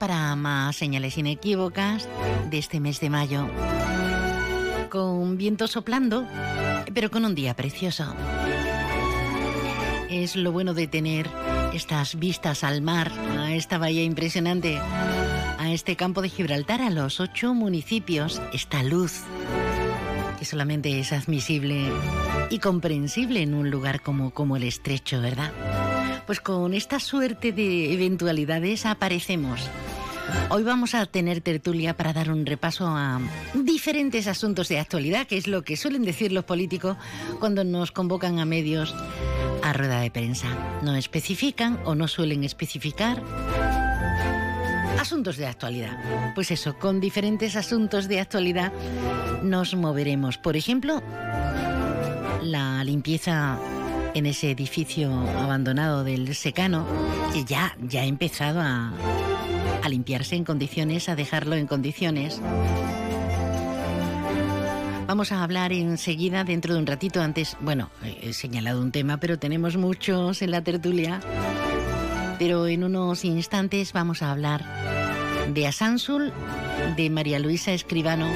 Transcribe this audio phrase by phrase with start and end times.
[0.00, 2.08] para más señales inequívocas
[2.48, 3.46] de este mes de mayo.
[4.88, 6.26] Con viento soplando,
[6.94, 8.14] pero con un día precioso.
[10.08, 11.28] Es lo bueno de tener
[11.74, 14.78] estas vistas al mar, a esta bahía impresionante,
[15.58, 19.20] a este campo de Gibraltar, a los ocho municipios, esta luz
[20.38, 21.92] que solamente es admisible
[22.48, 25.52] y comprensible en un lugar como, como el estrecho, ¿verdad?
[26.26, 29.68] Pues con esta suerte de eventualidades aparecemos
[30.48, 33.20] Hoy vamos a tener tertulia para dar un repaso a
[33.54, 36.96] diferentes asuntos de actualidad, que es lo que suelen decir los políticos
[37.38, 38.94] cuando nos convocan a medios
[39.62, 40.48] a rueda de prensa.
[40.82, 43.22] No especifican o no suelen especificar
[44.98, 45.96] asuntos de actualidad.
[46.34, 48.72] Pues eso, con diferentes asuntos de actualidad
[49.42, 50.38] nos moveremos.
[50.38, 51.02] Por ejemplo,
[52.42, 53.58] la limpieza
[54.14, 56.86] en ese edificio abandonado del secano,
[57.32, 58.92] que ya, ya ha empezado a,
[59.82, 62.40] a limpiarse en condiciones, a dejarlo en condiciones.
[65.06, 67.90] Vamos a hablar enseguida, dentro de un ratito antes, bueno,
[68.22, 71.20] he señalado un tema, pero tenemos muchos en la tertulia.
[72.38, 74.64] Pero en unos instantes vamos a hablar
[75.52, 76.32] de Asansul,
[76.96, 78.28] de María Luisa Escribano,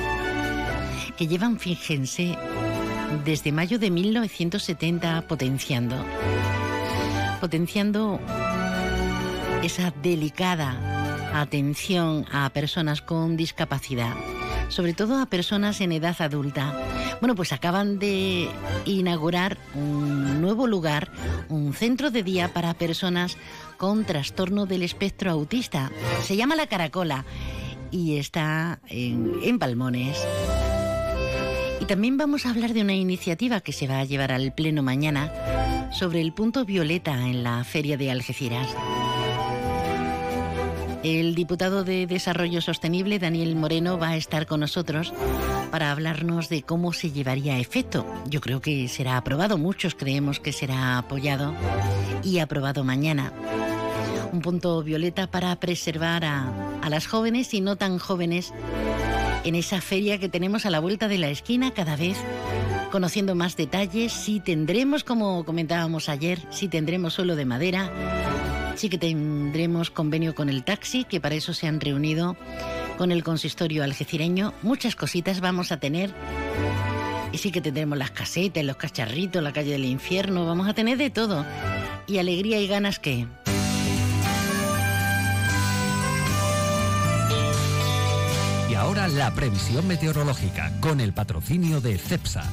[1.17, 2.37] que llevan, fíjense,
[3.25, 6.05] desde mayo de 1970 potenciando,
[7.41, 8.19] potenciando
[9.63, 10.94] esa delicada
[11.35, 14.15] atención a personas con discapacidad,
[14.69, 16.73] sobre todo a personas en edad adulta.
[17.21, 18.49] Bueno, pues acaban de
[18.85, 21.11] inaugurar un nuevo lugar,
[21.49, 23.37] un centro de día para personas
[23.77, 25.91] con trastorno del espectro autista.
[26.23, 27.25] Se llama La Caracola
[27.91, 30.19] y está en, Palmones.
[31.81, 34.83] Y también vamos a hablar de una iniciativa que se va a llevar al Pleno
[34.83, 38.75] mañana sobre el punto violeta en la Feria de Algeciras.
[41.05, 45.13] El diputado de Desarrollo Sostenible, Daniel Moreno, va a estar con nosotros
[45.71, 48.07] para hablarnos de cómo se llevaría a efecto.
[48.27, 51.53] Yo creo que será aprobado, muchos creemos que será apoyado
[52.23, 53.35] y aprobado mañana.
[54.33, 56.51] Un punto violeta para preservar a,
[56.81, 58.55] a las jóvenes y no tan jóvenes
[59.45, 62.17] en esa feria que tenemos a la vuelta de la esquina cada vez
[62.91, 67.91] conociendo más detalles, si tendremos, como comentábamos ayer, si tendremos suelo de madera,
[68.77, 72.37] Sí que tendremos convenio con el taxi, que para eso se han reunido
[72.99, 74.53] con el consistorio algecireño.
[74.63, 76.13] Muchas cositas vamos a tener.
[77.33, 80.99] Y sí que tendremos las casetas, los cacharritos, la calle del infierno, vamos a tener
[80.99, 81.45] de todo.
[82.07, 83.27] Y alegría y ganas que...
[88.71, 92.45] Y ahora la previsión meteorológica con el patrocinio de CEPSA.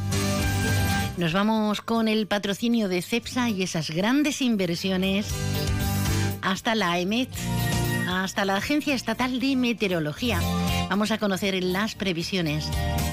[1.18, 5.28] Nos vamos con el patrocinio de CEPSA y esas grandes inversiones
[6.42, 7.30] hasta la EMET,
[8.10, 10.40] hasta la Agencia Estatal de Meteorología.
[10.90, 12.70] Vamos a conocer las previsiones.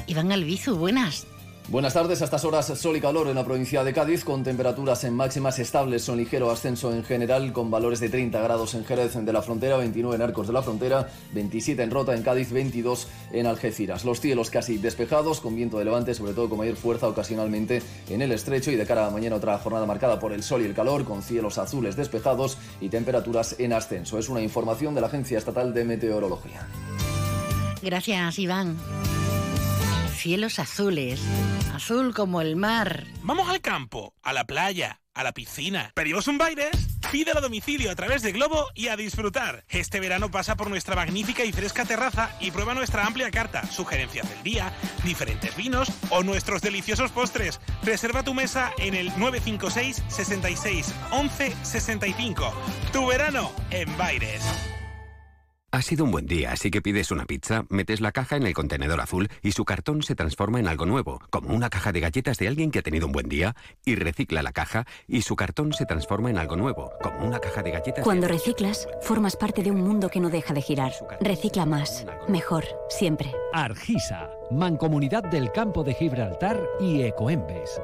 [0.07, 1.27] Iván Albizu, buenas.
[1.71, 5.05] Buenas tardes, a estas horas sol y calor en la provincia de Cádiz, con temperaturas
[5.05, 9.13] en máximas estables, son ligero ascenso en general, con valores de 30 grados en Jerez
[9.15, 13.09] de la Frontera, 29 en Arcos de la Frontera, 27 en Rota, en Cádiz, 22
[13.33, 14.07] en Algeciras.
[14.07, 18.23] Los cielos casi despejados, con viento de levante, sobre todo con mayor fuerza ocasionalmente en
[18.23, 20.75] el estrecho, y de cara a mañana otra jornada marcada por el sol y el
[20.75, 24.19] calor, con cielos azules despejados y temperaturas en ascenso.
[24.19, 26.67] Es una información de la Agencia Estatal de Meteorología.
[27.83, 28.79] Gracias, Iván
[30.19, 31.21] cielos azules,
[31.75, 33.05] azul como el mar.
[33.23, 35.93] Vamos al campo, a la playa, a la piscina.
[35.95, 36.71] ¿Pedimos un baile?
[37.13, 39.65] Pídelo a domicilio a través de Globo y a disfrutar.
[39.69, 44.29] Este verano pasa por nuestra magnífica y fresca terraza y prueba nuestra amplia carta, sugerencias
[44.29, 44.73] del día,
[45.05, 47.61] diferentes vinos o nuestros deliciosos postres.
[47.85, 52.53] Reserva tu mesa en el 956 66 11 65.
[52.93, 54.43] Tu verano en Baires.
[55.71, 58.55] Ha sido un buen día, así que pides una pizza, metes la caja en el
[58.55, 62.39] contenedor azul y su cartón se transforma en algo nuevo, como una caja de galletas
[62.39, 65.75] de alguien que ha tenido un buen día, y recicla la caja y su cartón
[65.75, 68.03] se transforma en algo nuevo, como una caja de galletas.
[68.03, 70.95] Cuando reciclas, formas parte de un mundo que no deja de girar.
[71.21, 73.31] Recicla más, mejor, siempre.
[73.53, 77.79] Argisa, Mancomunidad del Campo de Gibraltar y Ecoembes.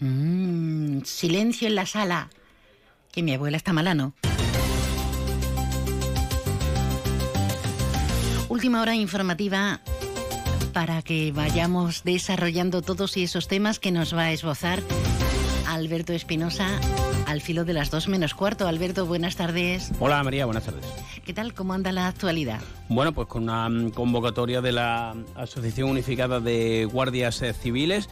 [0.00, 2.28] Mmm, silencio en la sala.
[3.10, 4.12] Que mi abuela está mala, ¿no?
[8.58, 9.78] Última hora informativa
[10.72, 14.82] para que vayamos desarrollando todos esos temas que nos va a esbozar
[15.68, 16.66] Alberto Espinosa
[17.28, 18.66] al filo de las dos menos cuarto.
[18.66, 19.92] Alberto, buenas tardes.
[20.00, 20.84] Hola María, buenas tardes.
[21.24, 21.54] ¿Qué tal?
[21.54, 22.60] ¿Cómo anda la actualidad?
[22.88, 28.08] Bueno, pues con una mm, convocatoria de la Asociación Unificada de Guardias eh, Civiles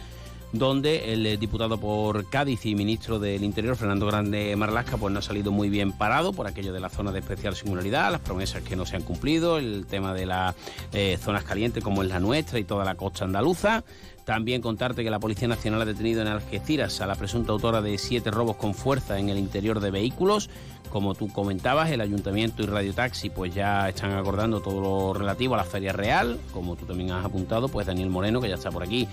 [0.52, 5.18] donde el eh, diputado por Cádiz y ministro del Interior, Fernando Grande Marlasca, pues no
[5.18, 8.62] ha salido muy bien parado por aquello de la zona de especial singularidad, las promesas
[8.62, 10.54] que no se han cumplido, el tema de las
[10.92, 13.84] eh, zonas calientes como es la nuestra y toda la costa andaluza.
[14.26, 17.96] También contarte que la Policía Nacional ha detenido en Algeciras a la presunta autora de
[17.96, 20.50] siete robos con fuerza en el interior de vehículos.
[20.90, 25.54] Como tú comentabas, el Ayuntamiento y Radio Taxi pues ya están acordando todo lo relativo
[25.54, 26.40] a la Feria Real.
[26.52, 29.06] Como tú también has apuntado, pues Daniel Moreno, que ya está por aquí,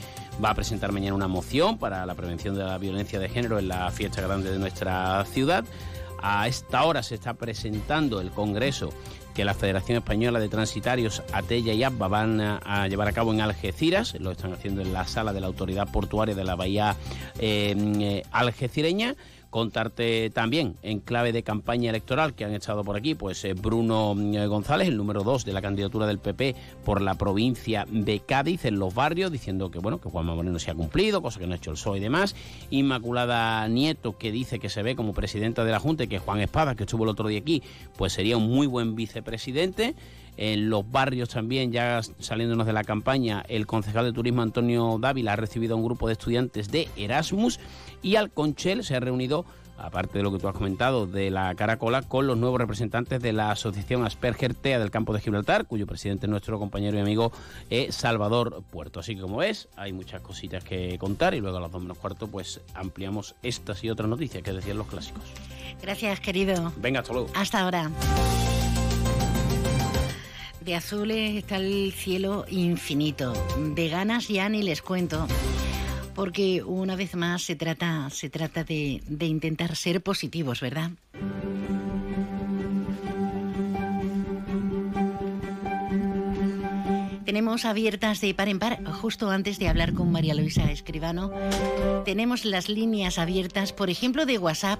[0.43, 3.67] va a presentar mañana una moción para la prevención de la violencia de género en
[3.67, 5.63] la fiesta grande de nuestra ciudad.
[6.23, 8.89] A esta hora se está presentando el Congreso
[9.33, 13.41] que la Federación Española de Transitarios, Atella y ABBA van a, llevar a cabo en
[13.41, 14.15] Algeciras.
[14.19, 16.95] Lo están haciendo en la sala de la Autoridad Portuaria de la Bahía
[17.39, 19.15] eh, eh, Algecireña
[19.53, 24.15] contarte también en clave de campaña electoral que han echado por aquí, pues eh, Bruno
[24.15, 28.65] mm, González, el número dos de la candidatura del PP por la provincia de Cádiz
[28.65, 31.53] en los barrios, diciendo que bueno, que Juanma Moreno se ha cumplido, cosa que no
[31.53, 32.35] ha hecho el PSOE y demás.
[32.71, 36.39] Inmaculada Nieto, que dice que se ve como presidenta de la Junta y que Juan
[36.39, 37.61] Espada, que estuvo el otro día aquí,
[37.95, 39.93] pues sería un muy buen vicepresidente
[40.37, 45.33] en los barrios también, ya saliéndonos de la campaña, el concejal de turismo Antonio Dávila
[45.33, 47.59] ha recibido a un grupo de estudiantes de Erasmus
[48.01, 49.45] y Alconchel se ha reunido
[49.77, 53.33] aparte de lo que tú has comentado de la Caracola, con los nuevos representantes de
[53.33, 57.31] la Asociación Asperger TEA del campo de Gibraltar, cuyo presidente es nuestro compañero y amigo
[57.69, 58.99] eh, Salvador Puerto.
[58.99, 61.97] Así que como ves, hay muchas cositas que contar y luego a las dos menos
[61.97, 65.23] cuarto pues ampliamos estas y otras noticias que decían los clásicos.
[65.81, 66.71] Gracias, querido.
[66.77, 67.29] Venga, hasta luego.
[67.33, 67.91] Hasta ahora.
[70.63, 73.33] De azules está el cielo infinito.
[73.75, 75.27] De ganas ya ni les cuento.
[76.15, 80.91] Porque una vez más se trata, se trata de, de intentar ser positivos, ¿verdad?
[87.25, 91.31] Tenemos abiertas de par en par, justo antes de hablar con María Luisa Escribano,
[92.05, 94.79] tenemos las líneas abiertas, por ejemplo, de WhatsApp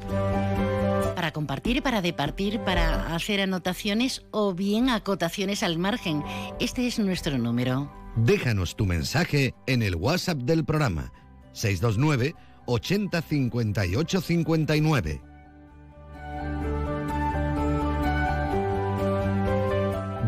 [1.23, 6.21] para compartir, para departir, para hacer anotaciones o bien acotaciones al margen.
[6.59, 7.89] Este es nuestro número.
[8.17, 11.13] Déjanos tu mensaje en el WhatsApp del programa
[11.53, 12.35] 629
[12.65, 15.21] 80 58 59.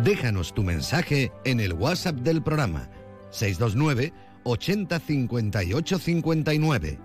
[0.02, 2.90] Déjanos tu mensaje en el WhatsApp del programa
[3.32, 4.14] 629
[4.46, 7.05] 80 58 59.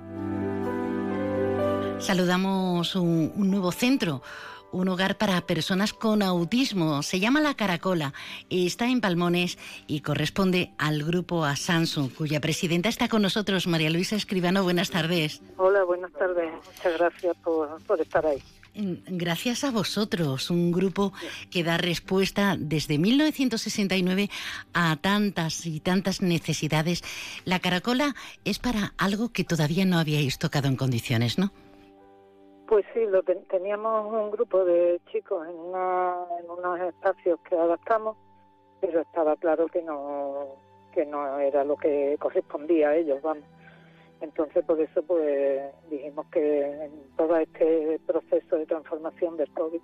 [2.01, 4.23] Saludamos un, nuevo centro,
[4.73, 7.03] un hogar para personas con autismo.
[7.03, 8.15] Se llama La Caracola
[8.49, 13.91] está en Palmones y corresponde al grupo A Samsung, cuya presidenta está con nosotros, María
[13.91, 14.63] Luisa Escribano.
[14.63, 15.43] Buenas tardes.
[15.59, 16.51] Hola, buenas tardes.
[16.53, 18.43] Muchas gracias por, por estar ahí.
[18.75, 21.13] Gracias a vosotros, un grupo
[21.51, 24.31] que da respuesta desde 1969
[24.73, 27.03] a tantas y tantas necesidades.
[27.45, 28.15] La Caracola
[28.45, 31.53] es para algo que todavía no habíais tocado en condiciones, ¿no?
[32.71, 38.17] Pues sí, lo teníamos un grupo de chicos en, en unos espacios que adaptamos,
[38.81, 40.55] pero estaba claro que no
[40.93, 43.43] que no era lo que correspondía a ellos, vamos.
[44.21, 49.81] Entonces, por eso, pues dijimos que en todo este proceso de transformación del COVID,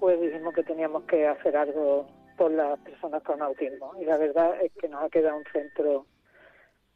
[0.00, 3.92] pues dijimos que teníamos que hacer algo por las personas con autismo.
[4.00, 6.06] Y la verdad es que nos ha quedado un centro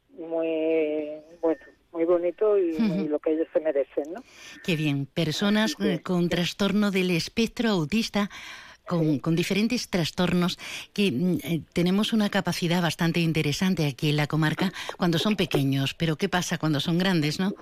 [0.09, 4.21] muy bueno muy bonito y, lo que ellos se merecen, ¿no?
[4.63, 5.05] Qué bien.
[5.05, 8.29] Personas con trastorno del espectro autista.
[8.85, 10.57] Con, con, diferentes trastornos
[10.93, 15.93] que mm, eh, tenemos una capacidad bastante interesante aquí en la comarca cuando son pequeños,
[15.93, 17.53] pero ¿qué pasa cuando son grandes, no?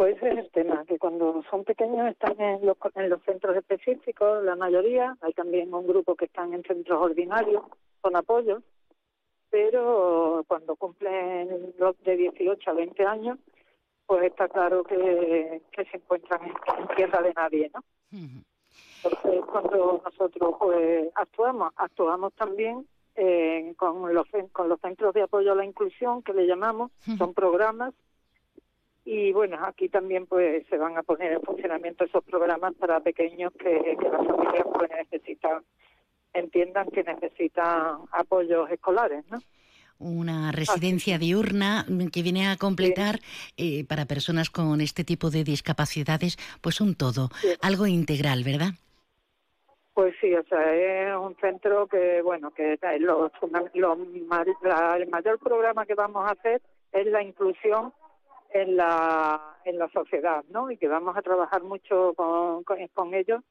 [0.00, 3.54] Pues ese es el tema, que cuando son pequeños están en los, en los centros
[3.54, 7.62] específicos, la mayoría, hay también un grupo que están en centros ordinarios
[8.00, 8.62] con apoyo,
[9.50, 13.38] pero cuando cumplen los de 18 a 20 años,
[14.06, 17.84] pues está claro que, se encuentran en, tierra de nadie, ¿no?
[18.12, 25.52] Entonces, cuando nosotros pues actuamos, actuamos también eh, con, los, con los centros de apoyo
[25.52, 27.94] a la inclusión, que le llamamos, son programas,
[29.04, 33.52] y bueno, aquí también pues se van a poner en funcionamiento esos programas para pequeños
[33.54, 35.64] que, que las familias pues necesitan
[36.32, 39.38] entiendan que necesitan apoyos escolares, ¿no?
[39.98, 43.20] Una residencia diurna que viene a completar
[43.58, 47.28] eh, para personas con este tipo de discapacidades, pues un todo,
[47.60, 48.72] algo integral, ¿verdad?
[49.92, 53.30] Pues sí, o sea, es un centro que, bueno, que lo,
[54.96, 57.92] el mayor programa que vamos a hacer es la inclusión
[58.54, 60.70] en la, en la sociedad, ¿no?
[60.70, 63.42] Y que vamos a trabajar mucho con, con ellos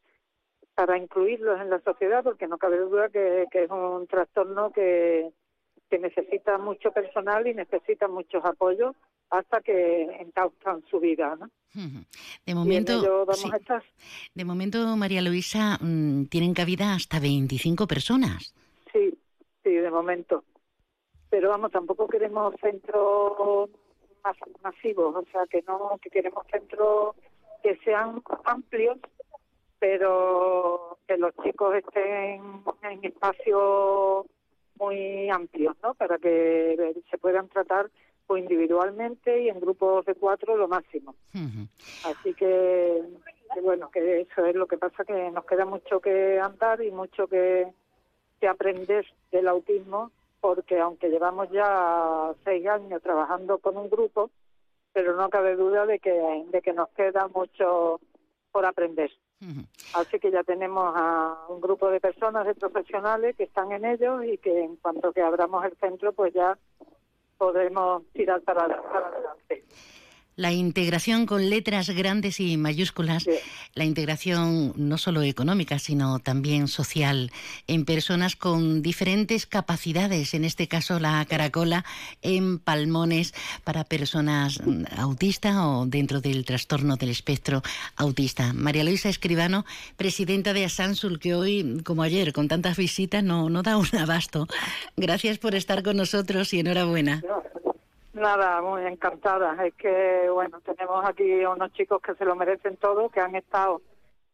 [0.79, 5.29] para incluirlos en la sociedad, porque no cabe duda que, es un trastorno que,
[5.89, 8.95] que necesita mucho personal y necesita muchos apoyos
[9.29, 11.49] hasta que encauzan su vida, ¿no?
[12.45, 13.25] De momento,
[14.33, 18.55] de momento, María Luisa, mm, tienen cabida hasta 25 personas.
[18.93, 19.13] Sí,
[19.61, 20.45] sí, de momento.
[21.29, 23.69] Pero vamos, tampoco queremos centros
[24.63, 27.17] masivos, o sea, que no, que queremos centros
[27.61, 28.97] que sean amplios,
[29.79, 34.25] pero que los chicos estén en espacios
[34.77, 35.93] muy amplios, ¿no?
[35.93, 37.89] Para que se puedan tratar
[38.27, 41.15] pues, individualmente y en grupos de cuatro lo máximo.
[42.05, 43.01] Así que,
[43.61, 47.27] bueno, que eso es lo que pasa, que nos queda mucho que andar y mucho
[47.27, 47.67] que,
[48.39, 54.29] que aprender del autismo, porque aunque llevamos ya seis años trabajando con un grupo,
[54.93, 57.99] pero no cabe duda de que, de que nos queda mucho
[58.51, 59.11] por aprender.
[59.93, 64.21] Así que ya tenemos a un grupo de personas, de profesionales que están en ello
[64.21, 66.57] y que en cuanto que abramos el centro, pues ya
[67.37, 69.63] podemos tirar para adelante
[70.39, 73.25] la integración con letras grandes y mayúsculas,
[73.73, 77.29] la integración no solo económica, sino también social,
[77.67, 81.83] en personas con diferentes capacidades, en este caso la caracola
[82.21, 83.33] en palmones
[83.65, 87.61] para personas mm, autistas o dentro del trastorno del espectro
[87.97, 88.53] autista.
[88.53, 89.65] María Luisa Escribano,
[89.97, 94.47] presidenta de Asansul, que hoy, como ayer, con tantas visitas, no, no da un abasto.
[94.95, 97.21] Gracias por estar con nosotros y enhorabuena.
[98.13, 99.55] Nada, muy encantada.
[99.65, 103.81] Es que, bueno, tenemos aquí unos chicos que se lo merecen todo, que han estado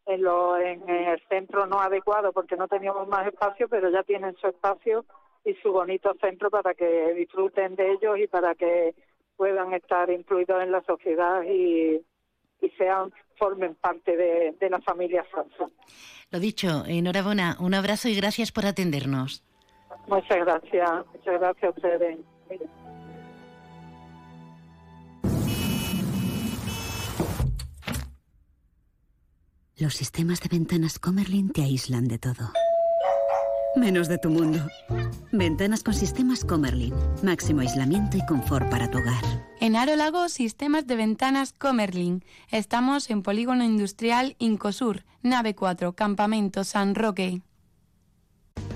[0.05, 4.35] en, lo, en el centro no adecuado porque no teníamos más espacio, pero ya tienen
[4.37, 5.05] su espacio
[5.43, 8.95] y su bonito centro para que disfruten de ellos y para que
[9.35, 12.01] puedan estar incluidos en la sociedad y,
[12.61, 15.71] y sean formen parte de, de la familia Samsung.
[16.31, 19.43] Lo dicho, enhorabuena, un abrazo y gracias por atendernos.
[20.07, 22.19] Muchas gracias, muchas gracias a ustedes.
[29.77, 32.53] Los sistemas de ventanas Comerlin te aíslan de todo.
[33.75, 34.65] Menos de tu mundo.
[35.33, 36.93] Ventanas con sistemas Comerlin.
[37.23, 39.21] Máximo aislamiento y confort para tu hogar.
[39.59, 42.23] En Aro Lago, sistemas de ventanas Comerlin.
[42.51, 47.41] Estamos en Polígono Industrial Incosur, nave 4, Campamento San Roque.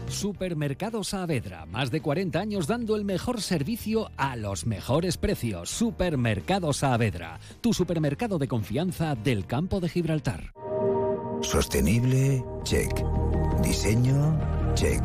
[0.10, 5.70] Supermercado Saavedra, más de 40 años dando el mejor servicio a los mejores precios.
[5.70, 10.52] Supermercado Saavedra, tu supermercado de confianza del campo de Gibraltar.
[11.42, 12.92] Sostenible, check.
[13.64, 14.38] Diseño,
[14.76, 15.02] check.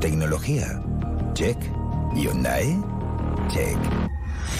[0.00, 0.82] Tecnología,
[1.34, 1.58] check.
[2.14, 2.78] Hyundai,
[3.48, 3.78] check.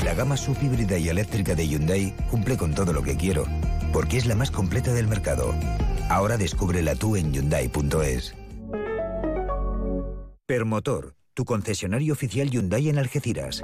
[0.04, 3.44] La gama subhíbrida y eléctrica de Hyundai cumple con todo lo que quiero,
[3.92, 5.54] porque es la más completa del mercado.
[6.08, 8.34] Ahora descúbrela tú en Hyundai.es.
[10.46, 13.62] Permotor, tu concesionario oficial Hyundai en Algeciras.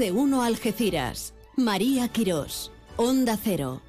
[0.00, 1.34] De uno Algeciras.
[1.56, 2.72] María Quirós.
[2.96, 3.82] Onda Cero.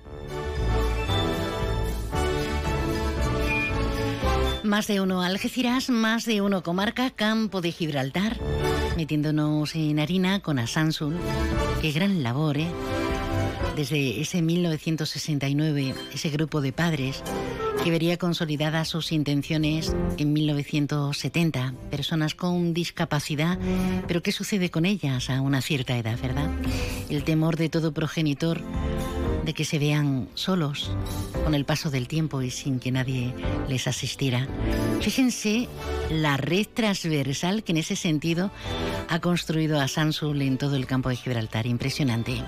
[4.62, 8.38] Más de uno Algeciras, más de uno comarca, Campo de Gibraltar,
[8.98, 11.16] metiéndonos en harina con Asansul.
[11.82, 12.68] Qué gran labor, ¿eh?
[13.76, 17.24] Desde ese 1969, ese grupo de padres
[17.84, 21.74] que vería consolidadas sus intenciones en 1970.
[21.90, 23.58] Personas con discapacidad,
[24.08, 26.50] pero ¿qué sucede con ellas a una cierta edad, verdad?
[27.10, 28.62] El temor de todo progenitor
[29.46, 30.92] de que se vean solos
[31.44, 33.34] con el paso del tiempo y sin que nadie
[33.68, 34.48] les asistiera.
[35.00, 35.68] Fíjense
[36.12, 38.52] la red transversal que en ese sentido
[39.10, 41.66] ha construido a Sansul en todo el campo de Gibraltar.
[41.66, 42.44] Impresionante.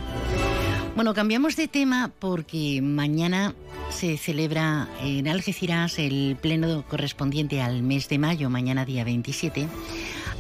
[0.95, 3.55] Bueno, cambiamos de tema porque mañana
[3.89, 9.67] se celebra en Algeciras el pleno correspondiente al mes de mayo, mañana día 27.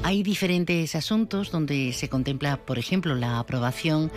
[0.03, 4.11] Hay diferentes asuntos donde se contempla, por ejemplo, la aprobación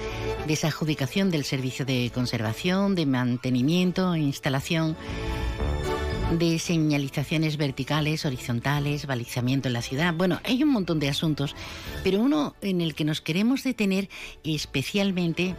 [0.46, 4.94] de esa adjudicación del servicio de conservación, de mantenimiento e instalación
[6.32, 10.12] de señalizaciones verticales, horizontales, balizamiento en la ciudad.
[10.14, 11.54] Bueno, hay un montón de asuntos,
[12.02, 14.08] pero uno en el que nos queremos detener
[14.44, 15.54] especialmente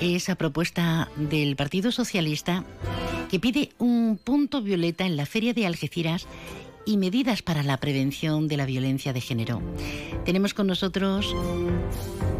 [0.00, 2.64] esa propuesta del Partido Socialista
[3.30, 6.26] que pide un punto violeta en la Feria de Algeciras
[6.84, 9.62] y medidas para la prevención de la violencia de género.
[10.24, 11.34] Tenemos con nosotros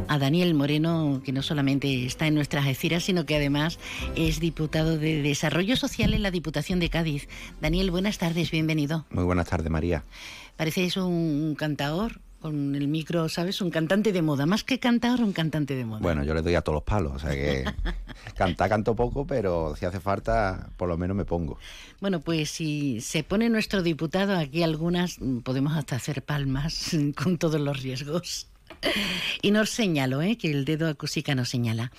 [0.09, 3.79] a Daniel Moreno, que no solamente está en nuestras Algeciras, sino que además
[4.15, 7.29] es diputado de Desarrollo Social en la Diputación de Cádiz.
[7.61, 9.07] Daniel, buenas tardes, bienvenido.
[9.11, 10.05] Muy buenas tardes, María.
[10.57, 13.61] Pareces un cantador con el micro, ¿sabes?
[13.63, 16.01] Un cantante de moda, más que cantar, un cantante de moda.
[16.01, 17.65] Bueno, yo le doy a todos los palos, o sea que
[18.37, 21.59] cantar canto poco, pero si hace falta, por lo menos me pongo.
[22.01, 26.91] Bueno, pues si se pone nuestro diputado, aquí algunas podemos hasta hacer palmas
[27.23, 28.49] con todos los riesgos.
[29.43, 30.37] Y nos señalo, ¿eh?
[30.37, 31.91] que el dedo acústica nos señala.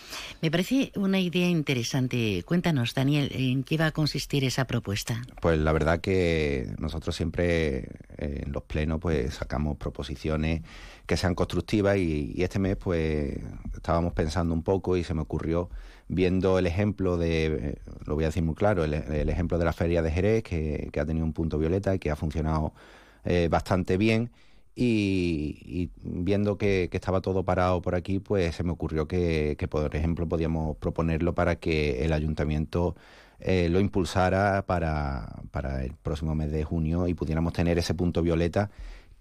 [0.41, 2.43] Me parece una idea interesante.
[2.45, 5.21] Cuéntanos, Daniel, ¿en qué va a consistir esa propuesta?
[5.41, 10.61] Pues la verdad que nosotros siempre eh, en los plenos pues sacamos proposiciones
[11.05, 13.37] que sean constructivas y, este mes pues
[13.73, 15.69] estábamos pensando un poco y se me ocurrió
[16.07, 18.93] viendo el ejemplo de, eh, lo voy a decir muy claro, el,
[19.29, 22.15] ejemplo de la feria de Jerez que, ha tenido un punto violeta y que ha
[22.15, 22.73] funcionado
[23.25, 24.29] eh, bastante bien
[24.75, 30.27] y, viendo que, estaba todo parado por aquí, pues se me ocurrió que, por ejemplo,
[30.27, 32.95] podíamos proponerlo para que el ayuntamiento
[33.39, 35.43] eh, lo impulsara para,
[35.83, 38.71] el próximo mes de junio y pudiéramos tener ese punto violeta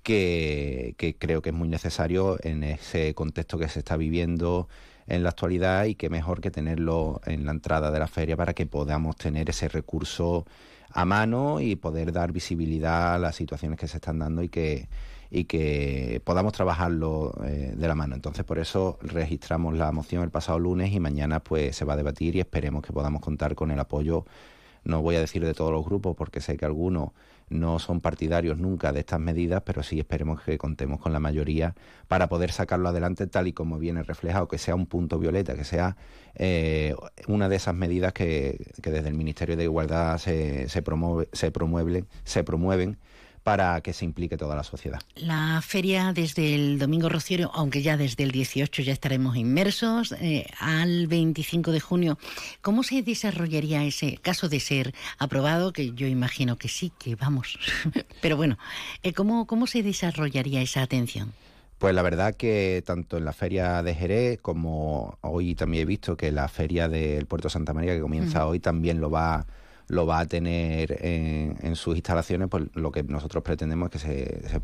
[0.03, 4.69] que, creo que es muy necesario en ese contexto que se está viviendo
[5.07, 8.55] en la actualidad y que mejor que tenerlo en la entrada de la feria para
[8.55, 10.47] que podamos tener ese recurso
[10.91, 14.89] a mano y poder dar visibilidad a las situaciones que se están dando y que
[15.35, 18.15] y que podamos trabajarlo eh, de la mano.
[18.15, 21.97] Entonces, por eso registramos la moción el pasado lunes y mañana pues se va a
[21.97, 24.27] debatir y esperemos que podamos contar con el apoyo,
[24.85, 27.13] no voy a decir de todos los grupos porque sé que algunos
[27.49, 31.75] no son partidarios nunca de estas medidas, pero sí esperemos que contemos con la mayoría
[32.09, 35.65] para poder sacarlo adelante tal y como viene reflejado, que sea un punto violeta, que
[35.65, 35.97] sea
[36.35, 36.95] eh,
[37.27, 42.07] una de esas medidas que, desde el Ministerio de Igualdad se, se, promueve, se, promueven,
[42.25, 42.99] se promueven
[43.43, 45.01] para que se implique toda la sociedad.
[45.17, 50.47] La feria desde el domingo rociero, aunque ya desde el 18 ya estaremos inmersos, eh,
[50.61, 52.19] al 25 de junio,
[52.61, 55.73] ¿cómo se desarrollaría ese caso de ser aprobado?
[55.73, 57.59] Que yo imagino que sí, que vamos.
[58.23, 58.59] Pero bueno,
[59.03, 61.33] eh, ¿cómo, ¿cómo se desarrollaría esa atención?
[61.79, 66.17] Pues la verdad que tanto en la feria de Jerez como hoy también he visto
[66.17, 69.47] que la feria del Puerto Santa María que comienza hoy también lo va
[69.93, 74.63] lo va a tener en, sus instalaciones, pues lo que nosotros pretendemos es que se,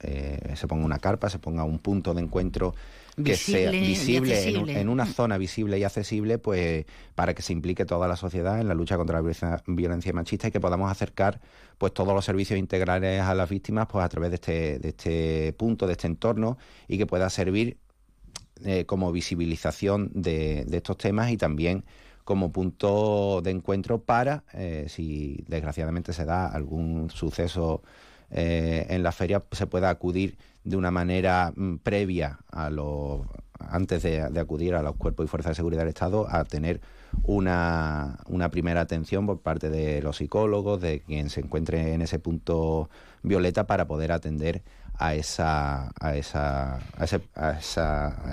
[0.00, 2.74] eh, se, ponga una carpa, se ponga un punto de encuentro
[3.22, 8.08] que sea visible en, una zona visible y accesible, pues para que se implique toda
[8.08, 11.42] la sociedad en la lucha contra la violencia, machista y que podamos acercar
[11.76, 15.52] pues todos los servicios integrales a las víctimas pues a través de este, de este
[15.52, 16.56] punto, de este entorno
[16.88, 17.76] y que pueda servir
[18.64, 21.84] eh, como visibilización de, de estos temas y también
[22.24, 27.82] como punto de encuentro para, eh, si desgraciadamente se da algún suceso
[28.30, 33.26] eh, en la feria, se pueda acudir de una manera mm, previa a lo
[33.58, 36.80] antes de, acudir a los cuerpos y fuerzas de seguridad del Estado a tener
[37.22, 42.18] una, una, primera atención por parte de los psicólogos, de quien se encuentre en ese
[42.18, 42.90] punto
[43.22, 44.62] violeta para poder atender
[44.94, 47.80] a esa a esa a ese,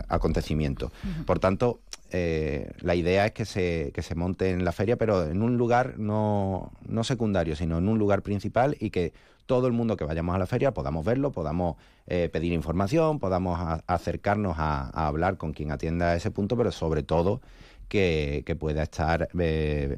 [0.08, 0.92] acontecimiento.
[1.26, 1.80] Por tanto,
[2.12, 5.58] eh, la idea es que se, que se monte en la feria, pero en un
[5.58, 9.14] lugar no, no secundario, sino en un lugar principal y que
[9.46, 13.60] todo el mundo que vayamos a la feria podamos verlo, podamos eh, pedir información, podamos
[13.88, 17.42] acercarnos a, hablar con quien atienda ese punto, pero sobre todo
[17.88, 19.98] que, pueda estar eh,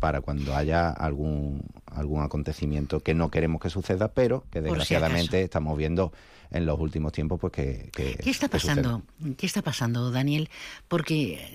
[0.00, 5.76] para cuando haya algún, algún acontecimiento que no queremos que suceda, pero que desgraciadamente estamos
[5.76, 6.12] viendo
[6.50, 9.02] en los últimos tiempos pues que, ¿Qué está pasando?
[9.36, 10.48] ¿Qué está pasando, Daniel?
[10.88, 11.50] Porque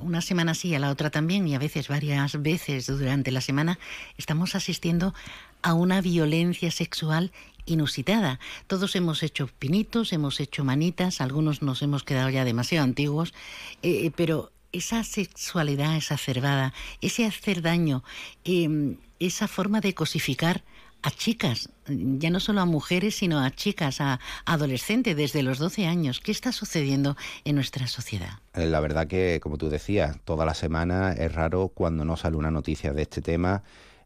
[0.00, 3.78] una semana sí, a la otra también, y a veces varias veces durante la semana,
[4.16, 5.14] estamos asistiendo
[5.62, 7.32] a una violencia sexual
[7.66, 8.40] inusitada.
[8.66, 13.34] Todos hemos hecho pinitos, hemos hecho manitas, algunos nos hemos quedado ya demasiado antiguos,
[13.82, 18.04] eh, eh, pero esa sexualidad exacerbada, ese hacer daño,
[18.44, 20.62] em, esa forma de cosificar
[21.02, 25.86] a chicas, ya no solo a mujeres, sino a chicas, a adolescentes desde los 12
[25.86, 26.20] años.
[26.20, 28.40] ¿Qué está sucediendo en nuestra sociedad?
[28.54, 32.36] Eh, la verdad que, como tú decías, toda la semana es raro cuando no sale
[32.36, 33.62] una noticia de este tema.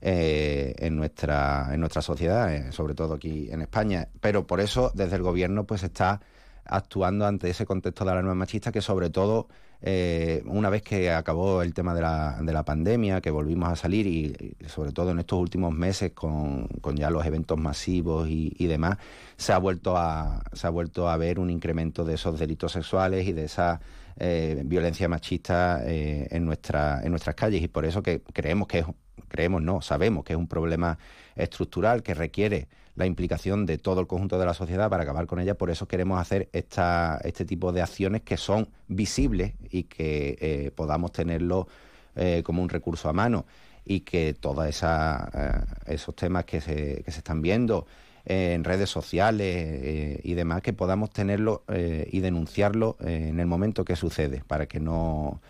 [0.07, 4.09] Eh, en nuestra en nuestra sociedad, eh, sobre todo aquí en España.
[4.21, 6.21] Pero por eso desde el gobierno pues está
[6.67, 9.49] actuando ante ese contexto de alarma machista que sobre todo
[9.83, 13.77] eh, una vez que acabó el tema de la, de la pandemia, que volvimos a
[13.77, 18.99] salir y, sobre todo en estos últimos meses con, ya los eventos masivos y, demás,
[19.37, 23.27] se ha, vuelto a, se ha vuelto a ver un incremento de esos delitos sexuales
[23.27, 23.81] y de esa
[24.17, 27.63] eh, violencia machista eh, en, nuestra, en nuestras calles.
[27.63, 28.87] Y por eso que creemos que es,
[29.29, 30.99] creemos no, sabemos que es un problema
[31.37, 35.41] estructural que requiere la implicación de todo el conjunto de la sociedad para acabar con
[35.41, 35.55] ella.
[35.55, 40.71] Por eso queremos hacer esta, este tipo de acciones que son visibles y que eh,
[40.75, 41.67] podamos tenerlo
[42.15, 43.47] eh, como un recurso a mano
[43.85, 47.87] y que todos eh, esos temas que se, que se están viendo
[48.27, 51.63] en redes sociales y demás, que podamos tenerlo
[52.11, 55.43] y denunciarlo en el momento que sucede, para que no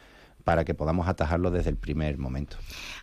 [0.45, 2.57] para que podamos atajarlo desde el primer momento.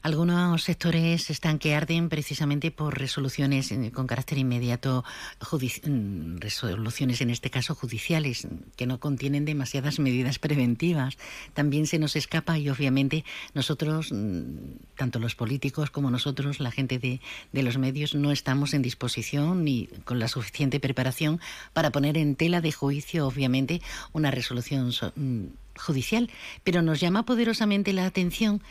[0.04, 5.04] Algunos sectores están que arden precisamente por resoluciones eh, con carácter inmediato,
[5.52, 11.18] mm, resoluciones en este caso judiciales, que no contienen demasiadas medidas preventivas.
[11.54, 17.00] También se nos escapa y obviamente nosotros, mm, tanto los políticos como nosotros, la gente
[17.00, 17.20] de,
[17.62, 21.40] los medios, no estamos en disposición ni con la suficiente preparación
[21.74, 23.82] para poner en tela de juicio, obviamente,
[24.14, 25.46] una resolución mm,
[25.78, 26.30] judicial,
[26.64, 28.62] pero nos llama poderosamente la atención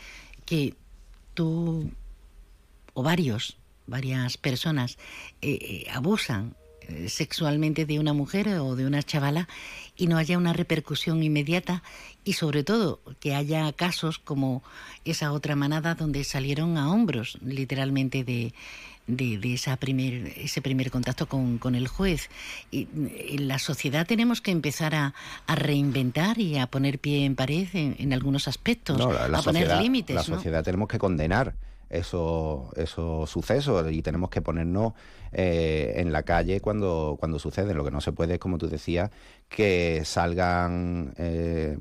[0.45, 0.75] que
[1.33, 1.91] tú
[2.93, 4.97] o varios, varias personas
[5.41, 9.47] eh, eh, abusan eh, sexualmente de una mujer o de una chavala
[9.95, 11.83] y no haya una repercusión inmediata
[12.23, 14.63] y sobre todo que haya casos como
[15.05, 18.53] esa otra manada donde salieron a hombros literalmente de,
[19.17, 22.29] de, esa primer, ese primer contacto con, con, el juez.
[22.71, 25.13] Y en la sociedad tenemos que empezar a,
[25.47, 30.15] a reinventar y a poner pie en pared en, algunos aspectos, a poner límites.
[30.15, 31.53] La sociedad tenemos que condenar
[31.91, 34.93] esos, esos sucesos y tenemos que ponernos
[35.33, 37.77] eh, en la calle cuando, cuando suceden.
[37.77, 39.11] Lo que no se puede es, como tú decías,
[39.49, 41.77] que salgan eh,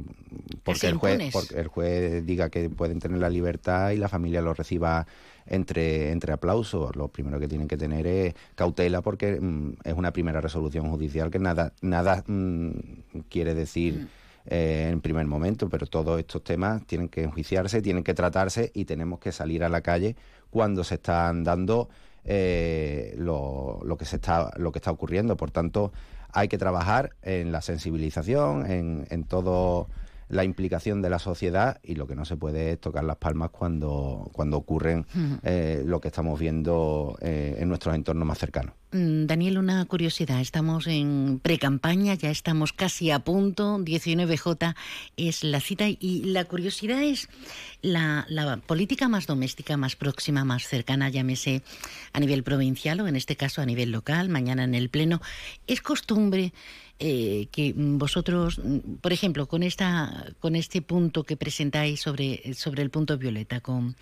[0.65, 4.43] porque, el juez, porque el juez diga que pueden tener la libertad y la familia
[4.43, 5.07] lo reciba
[5.47, 6.97] entre, entre aplausos.
[6.97, 11.31] Lo primero que tienen que tener es cautela porque mm, es una primera resolución judicial
[11.31, 12.71] que nada, nada mm,
[13.29, 13.95] quiere decir.
[13.95, 14.20] Mm.
[14.47, 18.85] Eh, en primer momento, pero todos estos temas tienen que enjuiciarse, tienen que tratarse y
[18.87, 20.17] tenemos que salir a la calle
[20.51, 21.89] cuando se están dando
[22.25, 25.37] eh, lo, lo, que se está, lo que está ocurriendo.
[25.37, 25.93] Por tanto,
[26.33, 29.89] hay que trabajar en la sensibilización, en, en todo
[30.31, 33.51] la implicación de la sociedad y lo que no se puede es tocar las palmas
[33.51, 35.05] cuando, cuando ocurren
[35.43, 38.75] eh, lo que estamos viendo eh, en nuestros entornos más cercanos.
[38.93, 40.41] Mm, Daniel, una curiosidad.
[40.41, 43.79] Estamos en pre-campaña, ya estamos casi a punto.
[43.79, 44.75] 19J
[45.17, 47.29] es la cita y la curiosidad es
[47.83, 51.63] la, la, política más doméstica, más próxima, más cercana, llámese
[52.13, 55.21] a nivel provincial o en este caso a nivel local, mañana en el Pleno.
[55.67, 56.53] ¿Es costumbre
[57.03, 58.61] eh, que vosotros,
[59.01, 63.97] por ejemplo, con esta, con este punto que presentáis sobre, sobre el punto violeta, con,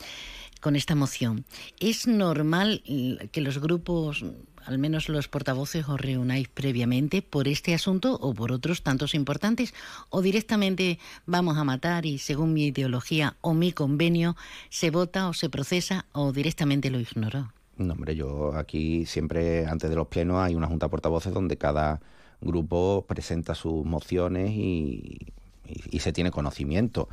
[0.60, 1.44] con esta moción,
[1.78, 2.82] ¿es normal
[3.30, 4.24] que los grupos,
[4.64, 9.74] al menos los portavoces, os reunáis previamente por este asunto o por otros tantos importantes?
[10.10, 14.34] ¿O directamente vamos a matar y según mi ideología o mi convenio
[14.70, 17.52] se vota o se procesa o directamente lo ignoro?
[17.76, 21.56] No, hombre, yo aquí siempre antes de los plenos hay una junta de portavoces donde
[21.56, 22.00] cada
[22.40, 25.32] grupo presenta sus mociones y,
[25.98, 27.08] se tiene conocimiento.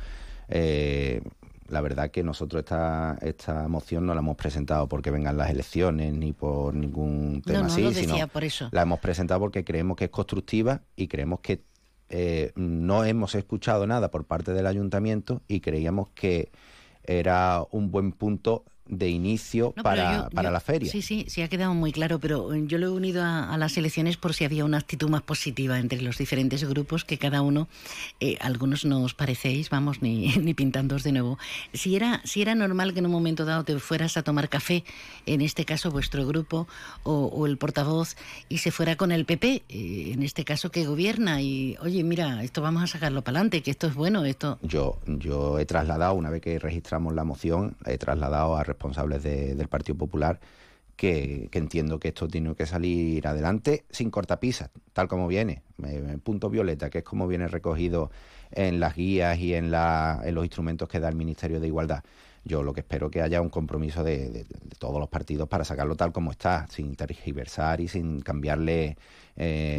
[0.48, 1.20] Eh,
[1.68, 6.14] la verdad que nosotros esta, esta moción no la hemos presentado porque vengan las elecciones
[6.14, 8.68] ni por ningún tema así, sino por eso.
[8.70, 11.62] la hemos presentado porque creemos que es constructiva y creemos que
[12.08, 16.50] eh, no hemos escuchado nada por parte del ayuntamiento y creíamos que
[17.02, 20.90] era un buen punto de inicio para, para la feria.
[20.90, 23.76] Sí, sí, sí ha quedado muy claro, pero eh, yo lo he unido a, las
[23.76, 27.68] elecciones por si había una actitud más positiva entre los diferentes grupos, que cada uno,
[28.20, 31.38] eh, algunos no os parecéis, vamos, ni, ni pintándoos de nuevo.
[31.72, 34.84] Si era, si era normal que en un momento dado te fueras a tomar café,
[35.26, 36.68] en este caso vuestro grupo
[37.02, 38.16] o, el portavoz,
[38.48, 42.42] y se fuera con el PP, eh, en este caso que gobierna, y oye, mira,
[42.42, 44.58] esto vamos a sacarlo para adelante, que esto es bueno, esto...
[44.62, 49.68] Yo, yo he trasladado, una vez que registramos la moción, he trasladado a responsables del
[49.68, 50.38] Partido Popular,
[50.96, 55.62] que, entiendo que esto tiene que salir adelante sin cortapisas, tal como viene.
[56.22, 58.10] punto violeta, que es como viene recogido
[58.50, 62.02] en las guías y en, en los instrumentos que da el Ministerio de Igualdad.
[62.44, 64.46] Yo lo que espero que haya un compromiso de,
[64.78, 68.96] todos los partidos para sacarlo tal como está, sin tergiversar y sin cambiarle
[69.36, 69.76] eh,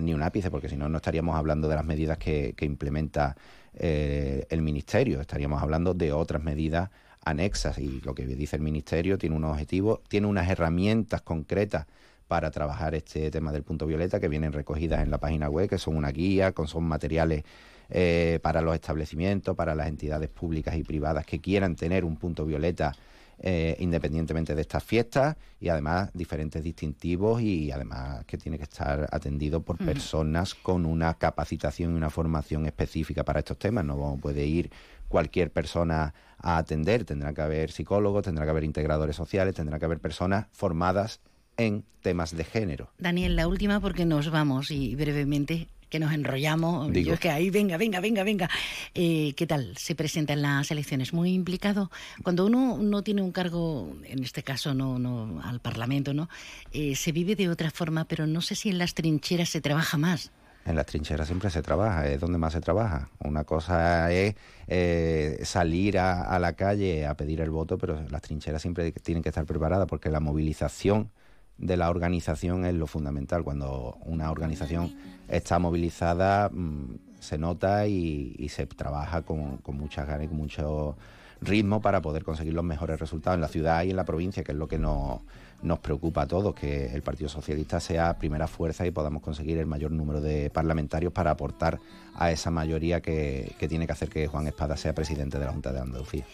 [0.00, 3.36] ni un ápice, porque si no, no estaríamos hablando de las medidas que, implementa
[3.74, 6.88] eh, el Ministerio, estaríamos hablando de otras medidas
[7.24, 11.86] anexas y lo que dice el Ministerio tiene unos objetivos, tiene unas herramientas concretas
[12.26, 15.78] para trabajar este tema del punto violeta que vienen recogidas en la página web, que
[15.78, 17.44] son una guía, con, son materiales
[17.90, 22.44] eh, para los establecimientos, para las entidades públicas y privadas que quieran tener un punto
[22.44, 22.92] violeta
[23.40, 29.08] eh, independientemente de estas fiestas y además diferentes distintivos y además que tiene que estar
[29.12, 33.84] atendido por personas con una capacitación y una formación específica para estos temas.
[33.84, 34.70] No puede ir
[35.08, 37.04] cualquier persona a atender.
[37.04, 41.20] Tendrá que haber psicólogos, tendrá que haber integradores sociales, tendrá que haber personas formadas
[41.56, 42.90] en temas de género.
[42.98, 46.92] Daniel, la última porque nos vamos y brevemente que nos enrollamos.
[46.92, 47.08] Digo.
[47.08, 48.50] Yo es que ahí, venga, venga, venga, venga.
[48.94, 51.12] Eh, ¿Qué tal se presenta en las elecciones?
[51.12, 51.90] Muy implicado.
[52.22, 56.28] Cuando uno no tiene un cargo, en este caso no, no al Parlamento, ¿no?
[56.72, 59.96] Eh, se vive de otra forma, pero no sé si en las trincheras se trabaja
[59.96, 60.30] más.
[60.68, 63.08] En las trincheras siempre se trabaja, es donde más se trabaja.
[63.20, 64.34] Una cosa es
[64.66, 69.30] eh, salir a, la calle a pedir el voto, pero las trincheras siempre tienen que
[69.30, 71.10] estar preparadas porque la movilización
[71.56, 73.44] de la organización es lo fundamental.
[73.44, 74.94] Cuando una organización
[75.26, 80.36] está movilizada, mm, se nota y, y se trabaja con, con muchas ganas y con
[80.36, 80.98] mucho
[81.40, 84.52] ritmo para poder conseguir los mejores resultados en la ciudad y en la provincia, que
[84.52, 85.20] es lo que nos,
[85.62, 89.66] nos preocupa a todos, que el Partido Socialista sea primera fuerza y podamos conseguir el
[89.66, 91.80] mayor número de parlamentarios para aportar
[92.14, 95.52] a esa mayoría que, que tiene que hacer que Juan Espada sea presidente de la
[95.52, 96.24] Junta de Andalucía.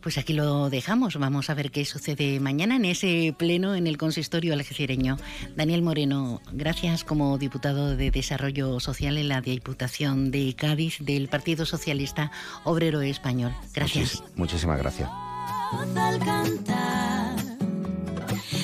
[0.00, 1.16] Pues aquí lo dejamos.
[1.16, 5.16] Vamos a ver qué sucede mañana en ese pleno en el consistorio algecireño.
[5.56, 11.66] Daniel Moreno, gracias como diputado de Desarrollo Social en la Diputación de Cádiz del Partido
[11.66, 12.30] Socialista
[12.62, 13.52] Obrero Español.
[13.74, 14.22] Gracias.
[14.22, 15.10] Muchis- muchísimas gracias.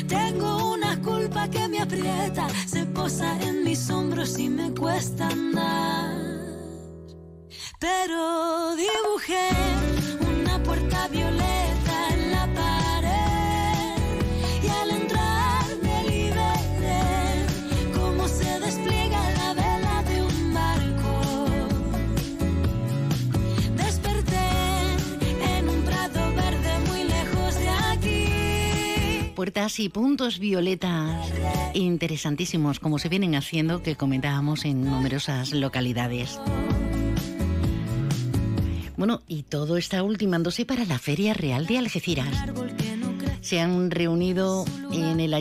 [0.09, 6.15] Tengo una culpa que me aprieta, se posa en mis hombros y me cuesta andar.
[7.81, 9.94] Pero dibujé
[29.55, 31.33] y puntos violetas
[31.75, 36.41] interesantísimos, como se vienen haciendo, que comentábamos en numerosas localidades.
[38.97, 42.35] Bueno, y todo está ultimándose para la Feria Real de Algeciras.
[43.43, 45.33] Se han reunido en el,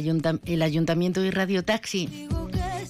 [0.45, 2.28] el Ayuntamiento y Radio Taxi,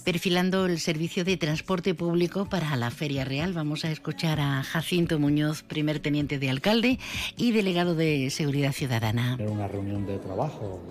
[0.03, 3.53] perfilando el servicio de transporte público para la Feria Real.
[3.53, 6.99] Vamos a escuchar a Jacinto Muñoz, primer teniente de alcalde
[7.37, 9.37] y delegado de Seguridad Ciudadana.
[9.39, 10.81] Era una reunión de trabajo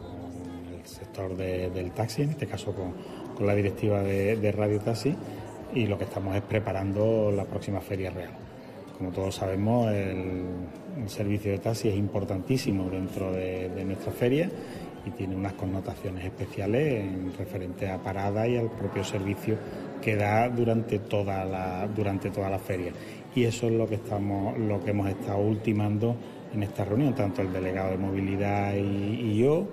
[1.12, 2.94] del taxi, en este caso con,
[3.36, 5.14] con la directiva de, Radio Taxi,
[5.74, 8.32] y lo que estamos es preparando la próxima Feria Real.
[8.96, 10.44] Como todos sabemos, el,
[11.06, 14.50] servicio de taxi es importantísimo dentro de, nuestra feria
[15.04, 19.56] y tiene unas connotaciones especiales en referente a parada y al propio servicio
[20.00, 22.92] que da durante toda la, durante toda la feria.
[23.34, 26.14] Y eso es lo que, estamos, lo que hemos estado ultimando
[26.54, 29.66] en esta reunión, tanto el delegado de movilidad y yo,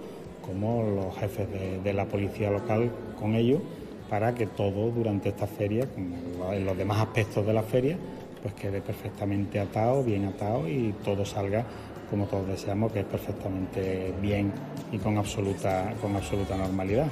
[0.50, 1.48] como los jefes
[1.84, 3.62] de, la policía local con ellos,
[4.10, 7.98] para que todo durante esta feria, como en los demás aspectos de la feria,
[8.42, 11.64] pues quede perfectamente atado, bien atado y todo salga
[12.10, 14.52] como todos deseamos, que es perfectamente bien
[14.92, 17.08] y con absoluta, con absoluta normalidad.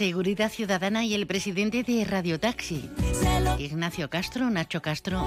[0.00, 2.88] Seguridad Ciudadana y el presidente de Radio Taxi,
[3.58, 5.26] Ignacio Castro, Nacho Castro,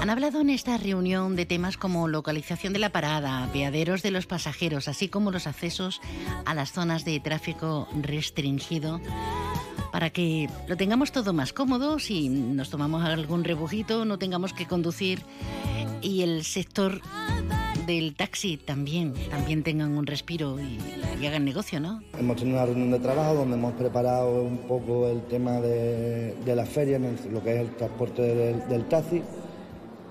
[0.00, 4.26] han hablado en esta reunión de temas como localización de la parada, apeaderos de los
[4.26, 6.00] pasajeros, así como los accesos
[6.44, 9.00] a las zonas de tráfico restringido
[9.90, 14.66] para que lo tengamos todo más cómodo, si nos tomamos algún rebujito, no tengamos que
[14.66, 15.22] conducir
[16.02, 17.00] y el sector
[17.86, 20.78] del taxi también, también tengan un respiro y,
[21.22, 22.02] y hagan negocio, ¿no?
[22.18, 26.56] Hemos tenido una reunión de trabajo donde hemos preparado un poco el tema de, de
[26.56, 29.22] la feria, en el- lo que es el transporte del, del taxi.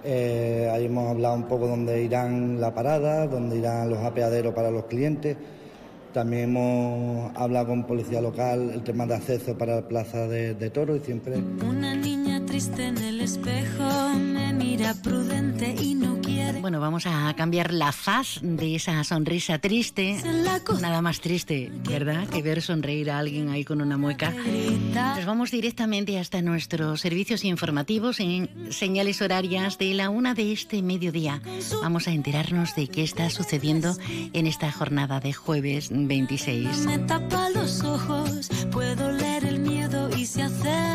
[0.03, 4.69] Eh, ahí hemos hablado un poco dónde irán la parada, dónde irán los apeaderos para
[4.71, 5.35] los clientes.
[6.13, 10.69] También hemos hablado con policía local el tema de acceso para la plaza de, de
[10.69, 11.35] toro y siempre
[11.67, 16.61] Una niña triste en el espejo me mira prudente y no quiere.
[16.61, 20.15] Bueno, vamos a cambiar la faz de esa sonrisa triste.
[20.79, 22.29] Nada más triste, ¿verdad?
[22.29, 24.33] Que ver sonreír a alguien ahí con una mueca.
[25.17, 30.81] Nos vamos directamente hasta nuestros servicios informativos en señales horarias de la una de este
[30.81, 31.41] mediodía.
[31.81, 33.97] Vamos a enterarnos de qué está sucediendo
[34.31, 36.85] en esta jornada de jueves 26.
[36.85, 40.94] Me tapa los ojos, puedo leer el miedo y se acerca.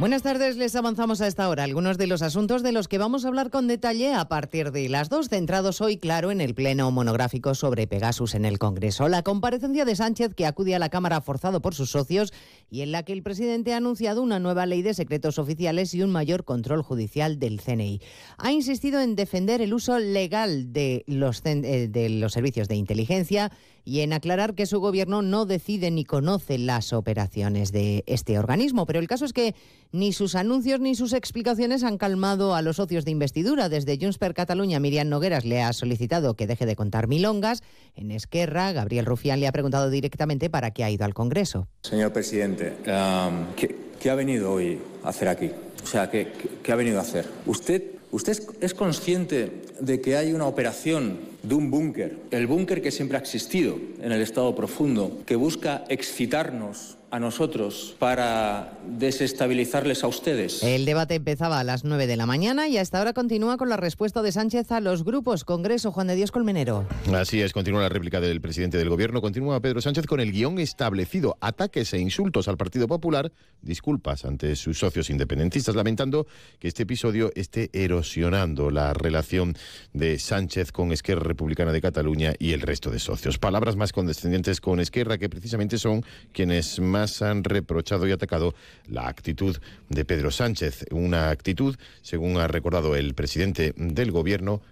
[0.00, 3.24] Buenas tardes, les avanzamos a esta hora algunos de los asuntos de los que vamos
[3.24, 6.90] a hablar con detalle a partir de las dos, centrados hoy, claro, en el pleno
[6.90, 9.08] monográfico sobre Pegasus en el Congreso.
[9.08, 12.32] La comparecencia de Sánchez, que acude a la Cámara forzado por sus socios,
[12.68, 16.02] y en la que el presidente ha anunciado una nueva ley de secretos oficiales y
[16.02, 18.00] un mayor control judicial del CNI.
[18.36, 23.52] Ha insistido en defender el uso legal de los, eh, de los servicios de inteligencia
[23.84, 28.86] y en aclarar que su gobierno no decide ni conoce las operaciones de este organismo.
[28.86, 29.54] Pero el caso es que
[29.92, 33.68] ni sus anuncios ni sus explicaciones han calmado a los socios de investidura.
[33.68, 37.62] Desde Junts per Cataluña, Miriam Nogueras le ha solicitado que deje de contar milongas.
[37.94, 41.68] En Esquerra, Gabriel Rufián le ha preguntado directamente para qué ha ido al Congreso.
[41.82, 45.50] Señor presidente, um, ¿qué, qué ha venido hoy a hacer aquí?
[45.82, 47.28] O sea, ¿qué, qué- qué ha venido a hacer?
[47.44, 47.82] ¿Usted,
[48.14, 49.50] usted es, consciente
[49.80, 54.12] de que hay una operación de un búnker, el búnker que siempre ha existido en
[54.12, 60.64] el Estado profundo, que busca excitarnos a nosotros para desestabilizarles a ustedes?
[60.64, 63.76] El debate empezaba a las 9 de la mañana y hasta ahora continúa con la
[63.76, 65.44] respuesta de Sánchez a los grupos.
[65.44, 66.84] Congreso, Juan de Dios Colmenero.
[67.14, 69.20] Así es, continúa la réplica del presidente del gobierno.
[69.20, 71.36] Continúa Pedro Sánchez con el guion establecido.
[71.40, 73.30] Ataques e insultos al Partido Popular,
[73.62, 76.26] disculpas ante sus socios independentistas, lamentando
[76.58, 79.54] que este episodio esté erosionando la relación
[79.92, 83.38] de Sánchez con Esquerra Republicana de Cataluña y el resto de socios.
[83.38, 88.54] Palabras más condescendientes con Esquerra, que precisamente son quienes más han reprochado y atacado
[88.88, 89.56] la actitud
[89.88, 90.86] de Pedro Sánchez.
[90.90, 94.62] Una actitud, según ha recordado el presidente del gobierno,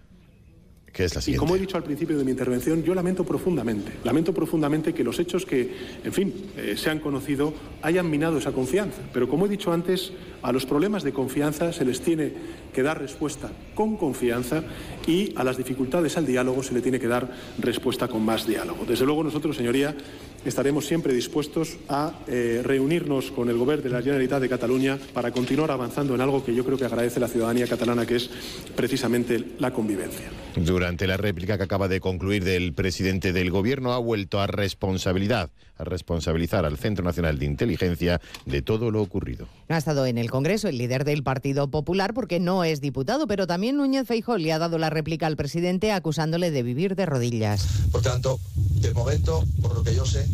[0.93, 1.39] que es la Y siguiente.
[1.39, 5.19] como he dicho al principio de mi intervención, yo lamento profundamente, lamento profundamente que los
[5.19, 5.73] hechos que,
[6.05, 9.01] en fin, eh, se han conocido hayan minado esa confianza.
[9.13, 12.33] Pero como he dicho antes, a los problemas de confianza se les tiene
[12.75, 14.65] que dar respuesta con confianza
[15.07, 18.85] y a las dificultades al diálogo se le tiene que dar respuesta con más diálogo.
[18.85, 19.97] Desde luego nosotros, señoría,
[20.45, 25.31] estaremos siempre dispuestos a eh, reunirnos con el Gobierno de la Generalitat de Cataluña para
[25.31, 28.31] continuar avanzando en algo que yo creo que agradece la ciudadanía catalana, que es
[28.75, 30.31] precisamente la convivencia.
[30.57, 35.51] Durante la réplica que acaba de concluir del presidente del gobierno, ha vuelto a responsabilidad,
[35.79, 39.49] a responsabilizar al Centro Nacional de Inteligencia de todo lo ocurrido.
[39.69, 43.47] Ha estado en el Congreso el líder del Partido Popular porque no es diputado, pero
[43.47, 47.67] también Núñez Feijóo le ha dado la réplica al presidente acusándole de vivir de rodillas.
[47.91, 50.27] Por tanto, de momento, por lo que yo sé,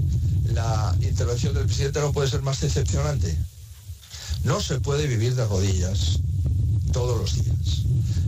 [0.53, 3.37] la intervención del presidente no puede ser más decepcionante.
[4.45, 6.21] No se puede vivir de rodillas
[6.93, 7.85] todos los días.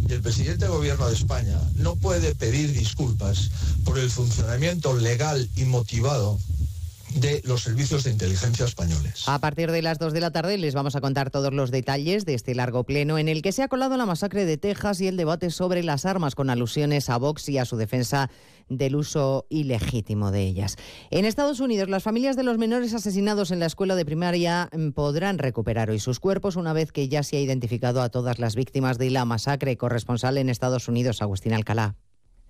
[0.09, 3.50] Y el presidente del gobierno de España no puede pedir disculpas
[3.85, 6.38] por el funcionamiento legal y motivado
[7.14, 9.25] de los servicios de inteligencia españoles.
[9.27, 12.25] A partir de las 2 de la tarde les vamos a contar todos los detalles
[12.25, 15.09] de este largo pleno en el que se ha colado la masacre de Texas y
[15.09, 18.31] el debate sobre las armas con alusiones a Vox y a su defensa
[18.68, 20.77] del uso ilegítimo de ellas.
[21.11, 25.38] En Estados Unidos, las familias de los menores asesinados en la escuela de primaria podrán
[25.38, 28.99] recuperar hoy sus cuerpos una vez que ya se ha identificado a todas las víctimas
[28.99, 29.77] de la masacre.
[29.77, 31.96] Corresponsal en Estados Unidos, Agustín Alcalá.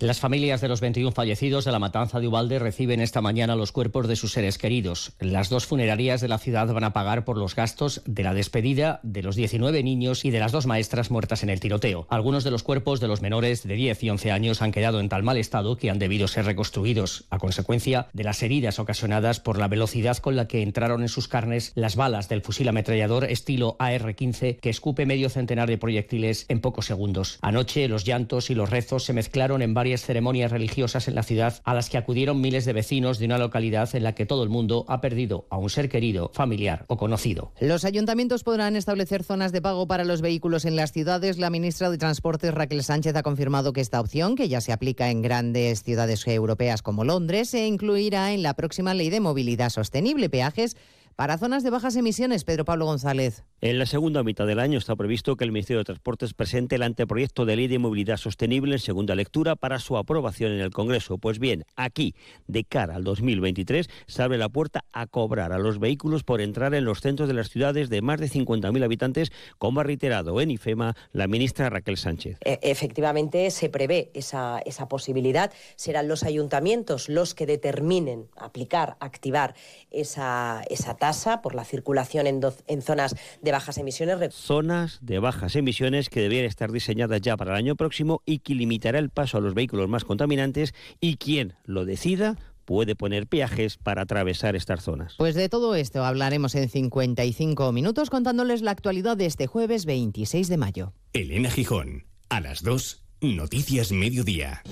[0.01, 3.71] Las familias de los 21 fallecidos de la matanza de Ubalde reciben esta mañana los
[3.71, 5.13] cuerpos de sus seres queridos.
[5.21, 9.01] Las dos funerarias de la ciudad van a pagar por los gastos de la despedida
[9.03, 12.07] de los 19 niños y de las dos maestras muertas en el tiroteo.
[12.09, 15.11] Algunos de los cuerpos de los menores de 10 y 11 años han quedado en
[15.11, 19.59] tal mal estado que han debido ser reconstruidos a consecuencia de las heridas ocasionadas por
[19.59, 23.77] la velocidad con la que entraron en sus carnes las balas del fusil ametrallador estilo
[23.79, 27.39] AR-15 que escupe medio centenar de proyectiles en pocos segundos.
[27.43, 31.61] Anoche los llantos y los rezos se mezclaron en varias ceremonias religiosas en la ciudad
[31.65, 34.49] a las que acudieron miles de vecinos de una localidad en la que todo el
[34.49, 37.51] mundo ha perdido a un ser querido, familiar o conocido.
[37.59, 41.39] Los ayuntamientos podrán establecer zonas de pago para los vehículos en las ciudades.
[41.39, 45.11] La ministra de Transportes, Raquel Sánchez, ha confirmado que esta opción, que ya se aplica
[45.11, 50.31] en grandes ciudades europeas como Londres, se incluirá en la próxima ley de movilidad sostenible.
[50.31, 50.77] Peajes
[51.21, 52.45] para zonas de bajas emisiones.
[52.45, 53.45] Pedro Pablo González.
[53.61, 56.83] En la segunda mitad del año está previsto que el Ministerio de Transportes presente el
[56.83, 61.19] anteproyecto de ley de movilidad sostenible en segunda lectura para su aprobación en el Congreso.
[61.19, 62.15] Pues bien, aquí,
[62.47, 66.73] de cara al 2023, se abre la puerta a cobrar a los vehículos por entrar
[66.73, 70.53] en los centros de las ciudades de más de 50.000 habitantes, como ha reiterado en
[70.53, 72.39] IFEMA la ministra Raquel Sánchez.
[72.47, 75.53] E- Efectivamente, se prevé esa, esa posibilidad.
[75.77, 79.55] Serán los ayuntamientos los que determinen aplicar, activar
[79.91, 81.10] esa, esa tasa
[81.43, 84.35] por la circulación en, do- en zonas de bajas emisiones.
[84.35, 88.55] Zonas de bajas emisiones que deberían estar diseñadas ya para el año próximo y que
[88.55, 93.77] limitará el paso a los vehículos más contaminantes y quien lo decida puede poner peajes
[93.77, 95.15] para atravesar estas zonas.
[95.19, 100.49] Pues de todo esto hablaremos en 55 minutos contándoles la actualidad de este jueves 26
[100.49, 100.93] de mayo.
[101.13, 104.63] Elena Gijón, a las 2, Noticias Mediodía.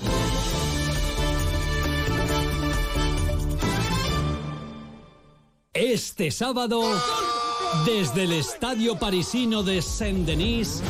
[5.80, 6.82] Este sábado,
[7.86, 10.82] desde el estadio parisino de Saint-Denis,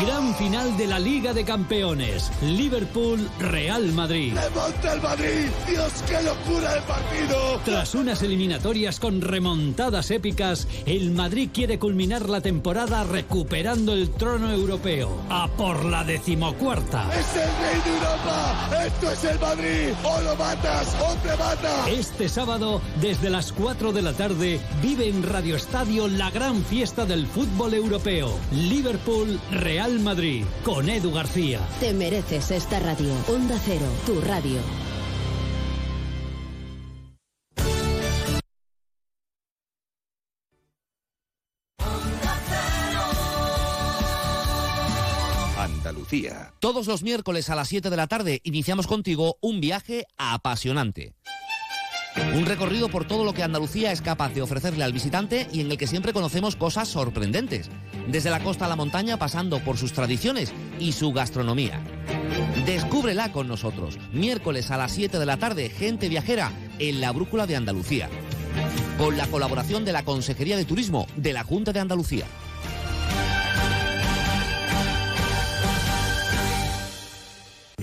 [0.00, 2.30] Gran final de la Liga de Campeones.
[2.42, 4.34] Liverpool-Real Madrid.
[4.34, 5.48] ¡Remonta el Madrid!
[5.68, 7.60] ¡Dios, qué locura de partido!
[7.64, 14.52] Tras unas eliminatorias con remontadas épicas, el Madrid quiere culminar la temporada recuperando el trono
[14.52, 15.22] europeo.
[15.30, 17.10] A por la decimocuarta.
[17.18, 18.84] ¡Es el rey de Europa!
[18.86, 19.94] ¡Esto es el Madrid!
[20.04, 21.88] ¡O lo matas o te mata!
[21.90, 27.06] Este sábado, desde las 4 de la tarde, vive en Radio Estadio la gran fiesta
[27.06, 28.38] del fútbol europeo.
[28.52, 31.60] Liverpool-Real Madrid, con Edu García.
[31.80, 33.12] Te mereces esta radio.
[33.28, 34.58] Onda Cero, tu radio.
[45.56, 46.52] Andalucía.
[46.60, 51.14] Todos los miércoles a las 7 de la tarde iniciamos contigo un viaje apasionante.
[52.34, 55.70] Un recorrido por todo lo que Andalucía es capaz de ofrecerle al visitante y en
[55.70, 57.70] el que siempre conocemos cosas sorprendentes,
[58.08, 61.80] desde la costa a la montaña pasando por sus tradiciones y su gastronomía.
[62.66, 67.46] Descúbrela con nosotros, miércoles a las 7 de la tarde, gente viajera en la Brújula
[67.46, 68.08] de Andalucía,
[68.98, 72.26] con la colaboración de la Consejería de Turismo de la Junta de Andalucía.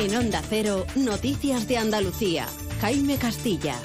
[0.00, 2.46] En Onda Cero, Noticias de Andalucía.
[2.80, 3.76] Jaime Castilla.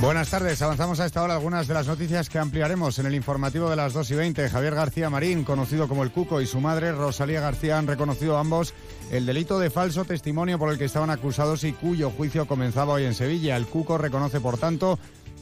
[0.00, 3.70] Buenas tardes, avanzamos a esta hora algunas de las noticias que ampliaremos en el informativo
[3.70, 4.48] de las 2 y 20.
[4.48, 8.74] Javier García Marín, conocido como el Cuco, y su madre, Rosalía García, han reconocido ambos
[9.12, 13.04] el delito de falso testimonio por el que estaban acusados y cuyo juicio comenzaba hoy
[13.04, 13.56] en Sevilla.
[13.56, 14.98] El Cuco reconoce, por tanto,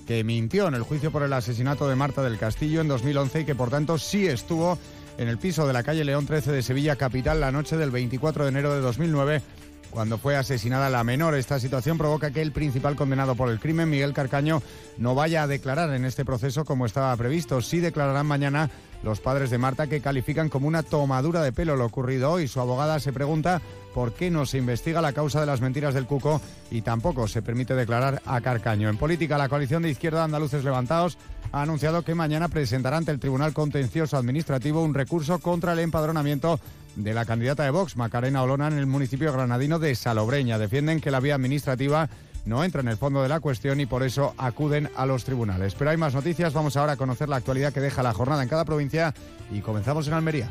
[0.07, 3.45] que mintió en el juicio por el asesinato de Marta del Castillo en 2011 y
[3.47, 4.79] que, por tanto, sí estuvo
[5.19, 8.45] en el piso de la calle León 13 de Sevilla Capital la noche del 24
[8.45, 9.43] de enero de 2009
[9.91, 11.37] cuando fue asesinada la menor.
[11.37, 14.61] Esta situación provoca que el principal condenado por el crimen, Miguel Carcaño,
[14.99, 17.61] no vaya a declarar en este proceso como estaba previsto.
[17.63, 18.71] Sí declararán mañana
[19.05, 22.49] los padres de Marta que califican como una tomadura de pelo lo ocurrido hoy.
[22.49, 23.61] Su abogada se pregunta
[23.93, 26.41] por qué no se investiga la causa de las mentiras del Cuco
[26.71, 28.89] y tampoco se permite declarar a Carcaño.
[28.89, 31.19] En política, la coalición de izquierda Andaluces Levantados
[31.53, 36.59] ha anunciado que mañana presentará ante el Tribunal Contencioso Administrativo un recurso contra el empadronamiento
[36.97, 40.59] de la candidata de Vox, Macarena Olona, en el municipio granadino de Salobreña.
[40.59, 42.09] Defienden que la vía administrativa
[42.45, 45.75] no entra en el fondo de la cuestión y por eso acuden a los tribunales.
[45.75, 48.49] Pero hay más noticias, vamos ahora a conocer la actualidad que deja la jornada en
[48.49, 49.15] cada provincia
[49.51, 50.49] y comenzamos en Almería.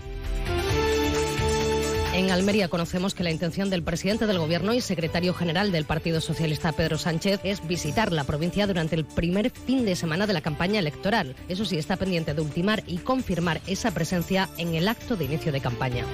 [2.13, 6.21] En Almería conocemos que la intención del presidente del Gobierno y secretario general del Partido
[6.21, 10.41] Socialista, Pedro Sánchez, es visitar la provincia durante el primer fin de semana de la
[10.41, 11.35] campaña electoral.
[11.47, 15.51] Eso sí, está pendiente de ultimar y confirmar esa presencia en el acto de inicio
[15.51, 16.05] de campaña.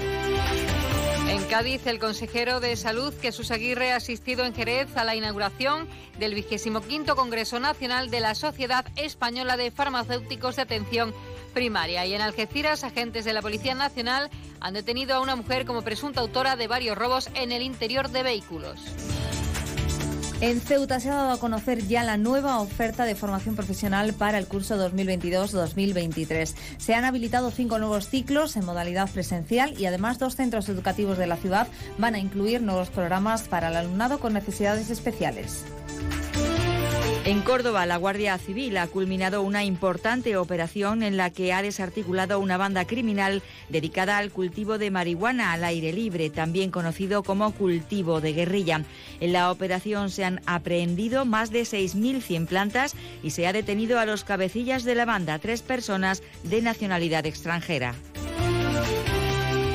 [1.50, 5.88] Cádiz, el consejero de Salud, Jesús Aguirre, ha asistido en Jerez a la inauguración
[6.20, 11.12] del 25 Congreso Nacional de la Sociedad Española de Farmacéuticos de Atención
[11.56, 12.06] Primaria.
[12.06, 14.30] Y en Algeciras, agentes de la Policía Nacional
[14.60, 18.22] han detenido a una mujer como presunta autora de varios robos en el interior de
[18.22, 18.80] vehículos.
[20.42, 24.38] En Ceuta se ha dado a conocer ya la nueva oferta de formación profesional para
[24.38, 26.56] el curso 2022-2023.
[26.78, 31.28] Se han habilitado cinco nuevos ciclos en modalidad presencial y además dos centros educativos de
[31.28, 31.68] la ciudad
[31.98, 35.66] van a incluir nuevos programas para el alumnado con necesidades especiales.
[37.30, 42.40] En Córdoba, la Guardia Civil ha culminado una importante operación en la que ha desarticulado
[42.40, 48.20] una banda criminal dedicada al cultivo de marihuana al aire libre, también conocido como cultivo
[48.20, 48.84] de guerrilla.
[49.20, 54.08] En la operación se han aprehendido más de 6.100 plantas y se ha detenido a
[54.08, 57.94] los cabecillas de la banda, tres personas de nacionalidad extranjera.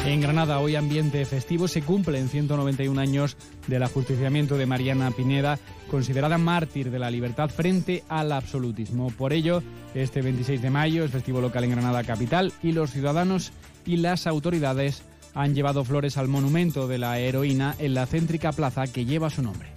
[0.07, 5.59] En Granada, hoy ambiente festivo, se cumplen 191 años del ajusticiamiento de Mariana Pineda,
[5.91, 9.11] considerada mártir de la libertad frente al absolutismo.
[9.11, 9.63] Por ello,
[9.95, 13.53] este 26 de mayo es festivo local en Granada capital y los ciudadanos
[13.87, 18.87] y las autoridades han llevado flores al monumento de la heroína en la céntrica plaza
[18.87, 19.71] que lleva su nombre.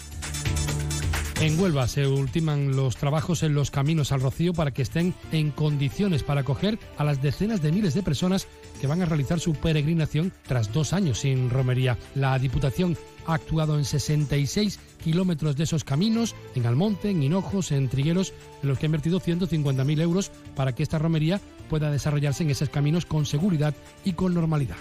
[1.39, 5.51] En Huelva se ultiman los trabajos en los caminos al Rocío para que estén en
[5.51, 8.47] condiciones para acoger a las decenas de miles de personas
[8.81, 11.95] que van a realizar su peregrinación tras dos años sin romería.
[12.15, 17.88] La Diputación ha actuado en 66 kilómetros de esos caminos, en Almonte, en Hinojos, en
[17.88, 18.33] Trigueros,
[18.63, 22.69] en los que ha invertido 150.000 euros para que esta romería pueda desarrollarse en esos
[22.69, 24.77] caminos con seguridad y con normalidad.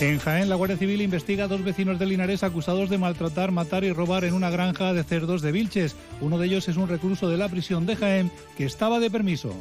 [0.00, 3.82] En Jaén, la Guardia Civil investiga a dos vecinos de Linares acusados de maltratar, matar
[3.82, 5.96] y robar en una granja de cerdos de Vilches.
[6.20, 9.52] Uno de ellos es un recluso de la prisión de Jaén que estaba de permiso.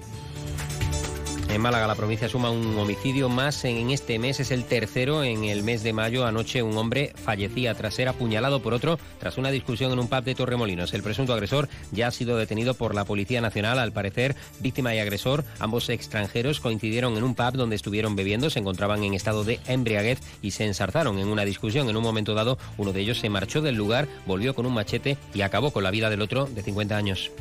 [1.50, 4.42] En Málaga, la provincia suma un homicidio más en este mes.
[4.42, 6.26] Es el tercero en el mes de mayo.
[6.26, 10.24] Anoche un hombre fallecía tras ser apuñalado por otro tras una discusión en un pub
[10.24, 10.94] de Torremolinos.
[10.94, 13.80] El presunto agresor ya ha sido detenido por la Policía Nacional.
[13.80, 18.50] Al parecer, víctima y agresor, ambos extranjeros, coincidieron en un pub donde estuvieron bebiendo.
[18.50, 21.90] Se encontraban en estado de embriaguez y se ensarzaron en una discusión.
[21.90, 25.18] En un momento dado, uno de ellos se marchó del lugar, volvió con un machete
[25.34, 27.32] y acabó con la vida del otro de 50 años.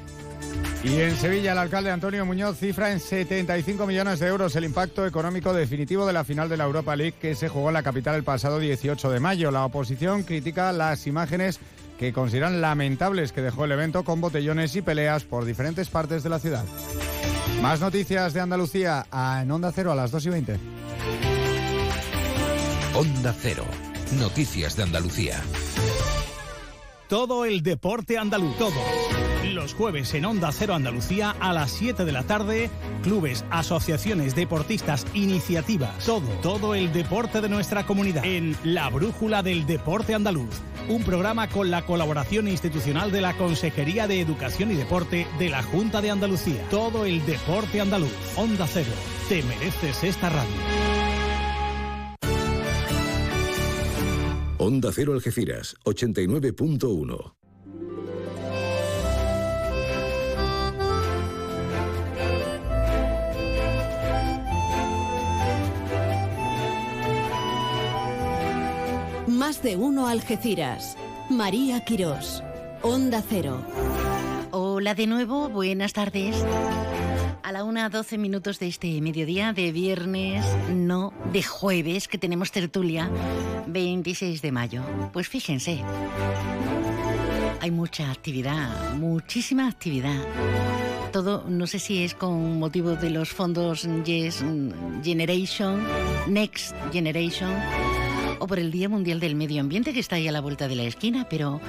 [0.84, 5.04] Y en Sevilla, el alcalde Antonio Muñoz cifra en 75 millones de euros el impacto
[5.06, 8.14] económico definitivo de la final de la Europa League que se jugó en la capital
[8.14, 9.50] el pasado 18 de mayo.
[9.50, 11.58] La oposición critica las imágenes
[11.98, 16.28] que consideran lamentables que dejó el evento con botellones y peleas por diferentes partes de
[16.30, 16.64] la ciudad.
[17.62, 19.06] Más noticias de Andalucía
[19.40, 20.58] en Onda Cero a las 2 y 20.
[22.94, 23.64] Onda Cero.
[24.18, 25.42] Noticias de Andalucía.
[27.08, 28.56] Todo el deporte andaluz.
[28.56, 29.05] Todo.
[29.56, 32.68] Los jueves en Onda Cero Andalucía a las 7 de la tarde,
[33.02, 39.64] clubes, asociaciones, deportistas, iniciativas, todo, todo el deporte de nuestra comunidad en La Brújula del
[39.64, 40.60] Deporte Andaluz.
[40.90, 45.62] Un programa con la colaboración institucional de la Consejería de Educación y Deporte de la
[45.62, 46.62] Junta de Andalucía.
[46.68, 48.12] Todo el deporte andaluz.
[48.36, 48.92] Onda Cero.
[49.30, 50.50] Te mereces esta radio.
[54.58, 57.45] Onda Cero Algeciras, 89.1.
[69.36, 70.96] Más de uno Algeciras.
[71.28, 72.42] María Quirós.
[72.80, 73.62] Onda Cero.
[74.50, 76.42] Hola de nuevo, buenas tardes.
[77.42, 82.50] A la una, 12 minutos de este mediodía de viernes, no, de jueves, que tenemos
[82.50, 83.10] tertulia,
[83.66, 84.82] 26 de mayo.
[85.12, 85.82] Pues fíjense,
[87.60, 90.18] hay mucha actividad, muchísima actividad.
[91.12, 94.42] Todo, no sé si es con motivo de los fondos Yes
[95.04, 95.86] Generation,
[96.26, 97.52] Next Generation,
[98.38, 100.76] o por el Día Mundial del Medio Ambiente que está ahí a la vuelta de
[100.76, 101.60] la esquina, pero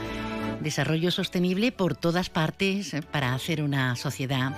[0.61, 4.53] desarrollo sostenible por todas partes para hacer una sociedad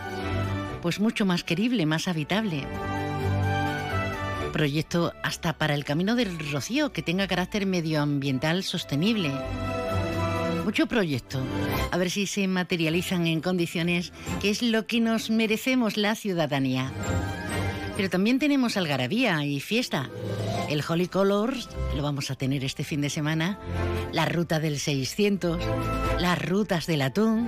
[0.81, 2.65] pues mucho más querible, más habitable.
[4.53, 9.31] Proyecto hasta para el Camino del Rocío que tenga carácter medioambiental sostenible.
[10.65, 11.41] Mucho proyecto.
[11.91, 16.91] A ver si se materializan en condiciones que es lo que nos merecemos la ciudadanía.
[17.95, 20.09] Pero también tenemos algarabía y fiesta.
[20.69, 23.57] El Holy Colors lo vamos a tener este fin de semana.
[24.11, 25.59] La ruta del 600,
[26.19, 27.47] las rutas del atún.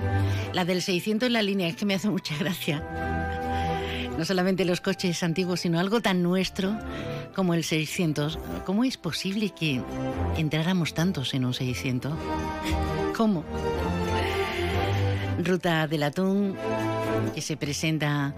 [0.52, 2.82] La del 600 en la línea es que me hace mucha gracia.
[4.18, 6.76] No solamente los coches antiguos, sino algo tan nuestro
[7.32, 8.40] como el 600.
[8.66, 9.80] ¿Cómo es posible que
[10.36, 12.12] entráramos tantos en un 600?
[13.16, 13.44] ¿Cómo?
[15.38, 16.56] Ruta del atún
[17.34, 18.34] que se presenta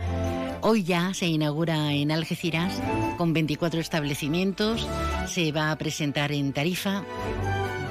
[0.66, 2.80] Hoy ya se inaugura en Algeciras
[3.18, 4.88] con 24 establecimientos.
[5.28, 7.04] Se va a presentar en Tarifa.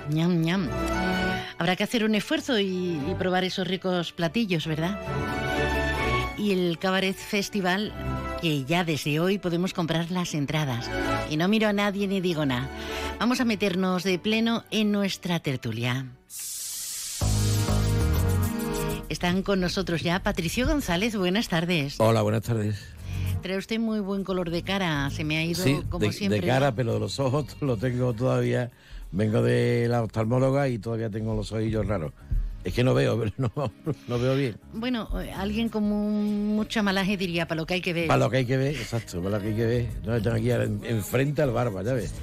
[0.09, 0.67] ñam, ñam.
[1.59, 4.99] Habrá que hacer un esfuerzo y, y probar esos ricos platillos, ¿verdad?
[6.35, 7.93] Y el Cabaret Festival,
[8.41, 10.89] que ya desde hoy podemos comprar las entradas.
[11.29, 12.67] Y no miro a nadie ni digo nada.
[13.19, 16.07] Vamos a meternos de pleno en nuestra tertulia.
[19.13, 21.99] Están con nosotros ya Patricio González, buenas tardes.
[21.99, 22.83] Hola, buenas tardes.
[23.43, 26.41] Trae usted muy buen color de cara, se me ha ido Sí, como de, siempre.
[26.41, 28.71] de cara, pero los ojos los tengo todavía.
[29.11, 32.11] Vengo de la oftalmóloga y todavía tengo los ojillos raros.
[32.63, 33.71] Es que no veo, pero no,
[34.07, 34.57] no veo bien.
[34.73, 38.07] Bueno, alguien con mu- mucha malaje diría para lo que hay que ver.
[38.07, 39.87] Para lo que hay que ver, exacto, para lo que hay que ver.
[40.03, 40.49] Yo tengo aquí
[40.87, 42.13] enfrente al barba, ya ves.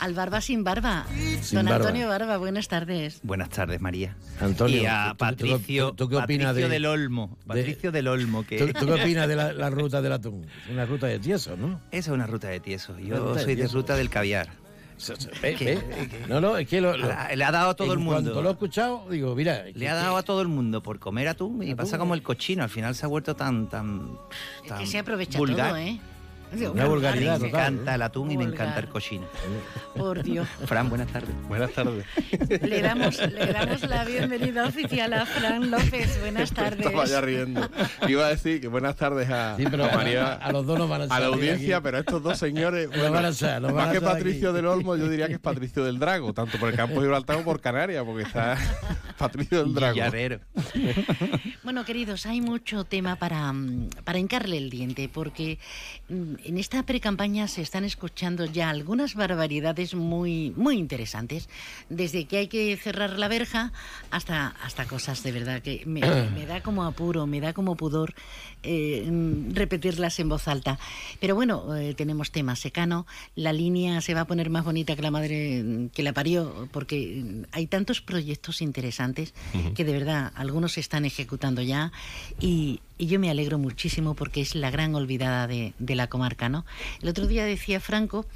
[0.00, 1.06] Al barba sin barba.
[1.40, 1.86] Sin Don barba.
[1.86, 3.20] Antonio Barba, buenas tardes.
[3.22, 4.16] Buenas tardes, María.
[4.40, 7.36] Antonio, y a ¿tú- tú- Patricio, tú- tú qué opinas Patricio de- del Olmo.
[7.40, 10.46] de- Patricio del Olmo, que ¿Tú, tú qué opinas de la, la ruta del atún?
[10.66, 11.80] Es una ruta de tieso, ¿no?
[11.90, 12.98] Esa es una ruta de tieso.
[12.98, 14.48] Yo de soy de ruta del caviar.
[15.42, 15.64] Ve, ¿Qué?
[15.76, 16.24] ve.
[16.28, 18.12] No, no, es que lo, lo- Le ha dado a todo en el mundo.
[18.22, 19.64] cuanto lo he escuchado, digo, mira.
[19.74, 22.62] Le ha dado a todo el mundo por comer atún y pasa como el cochino.
[22.62, 24.18] Al final se ha vuelto tan, tan,
[24.64, 25.68] Es que se aprovecha vulgar.
[25.70, 26.00] todo, ¿eh?
[26.52, 27.74] Una vulgaridad Me total.
[27.74, 29.26] encanta el atún y me encanta el cochino.
[29.96, 30.46] Por Dios.
[30.66, 31.34] Fran, buenas tardes.
[31.48, 32.06] Buenas tardes.
[32.62, 36.20] Le damos, le damos la bienvenida oficial a Fran López.
[36.20, 36.86] Buenas tardes.
[36.86, 37.68] Estaba ya riendo.
[38.08, 40.88] Iba a decir que buenas tardes a, Sí, pero a María, a los dos nos
[40.88, 41.82] van a a la audiencia, aquí.
[41.84, 44.56] pero estos dos señores, Nos van a más a que Patricio aquí.
[44.56, 47.36] del Olmo, yo diría que es Patricio del Drago, tanto por el campo de Gibraltar
[47.36, 48.56] como por Canarias, porque está
[49.18, 49.94] Patricio del Drago.
[49.94, 50.40] Villarrero.
[51.62, 55.58] Bueno, queridos, hay mucho tema para, mm, para hincarle el diente, porque
[56.08, 61.48] mm, en esta precampaña se están escuchando ya algunas barbaridades muy, muy interesantes,
[61.88, 63.72] desde que hay que cerrar la verja
[64.10, 68.14] hasta, hasta cosas de verdad que me, me da como apuro, me da como pudor
[68.62, 69.08] eh,
[69.52, 70.78] repetirlas en voz alta.
[71.20, 75.02] Pero bueno, eh, tenemos tema secano, la línea se va a poner más bonita que
[75.02, 79.34] la madre que la parió, porque hay tantos proyectos interesantes
[79.74, 81.92] que de verdad algunos se están ejecutando ya
[82.40, 86.48] y, y yo me alegro muchísimo porque es la gran olvidada de, de la comarca,
[86.48, 86.64] ¿no?
[87.02, 88.26] El otro día decía Franco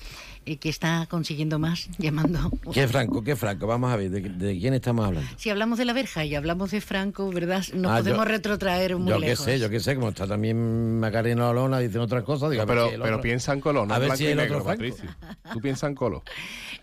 [0.47, 2.51] eh, que está consiguiendo más llamando...
[2.73, 3.23] ¿Qué Franco?
[3.23, 3.67] ¿Qué Franco?
[3.67, 5.29] Vamos a ver, ¿de, de quién estamos hablando?
[5.37, 7.65] Si hablamos de la verja y hablamos de Franco, ¿verdad?
[7.75, 9.45] Nos Ah, podemos yo- retrotraer muy Yo qué lejos.
[9.45, 13.05] sé, yo qué sé, como está también Macarena Olona, dicen otras cosas, digo, pero pero
[13.05, 14.67] otro- piensa en color, no a en ver si el negro, otro.
[14.67, 15.05] Patricio.
[15.53, 16.23] Tú piensas en color.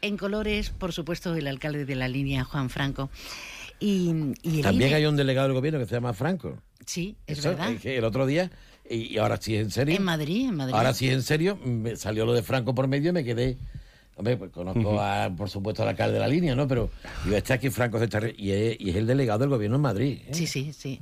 [0.01, 3.09] En colores, por supuesto, el alcalde de la línea, Juan Franco.
[3.79, 4.11] Y,
[4.43, 6.57] y el También INE hay un delegado del gobierno que se llama Franco.
[6.87, 7.71] Sí, es Eso, verdad.
[7.73, 8.49] es que el otro día,
[8.89, 9.95] y, y ahora sí en serio.
[9.95, 10.73] En Madrid, en Madrid.
[10.73, 13.57] Ahora sí en serio, me salió lo de Franco por medio y me quedé.
[14.17, 16.67] Hombre, pues conozco a, por supuesto al alcalde de la línea, ¿no?
[16.67, 16.89] Pero
[17.23, 20.19] digo, este aquí Franco está y es, y es el delegado del gobierno en Madrid.
[20.27, 20.33] ¿eh?
[20.33, 20.99] Sí, sí, sí.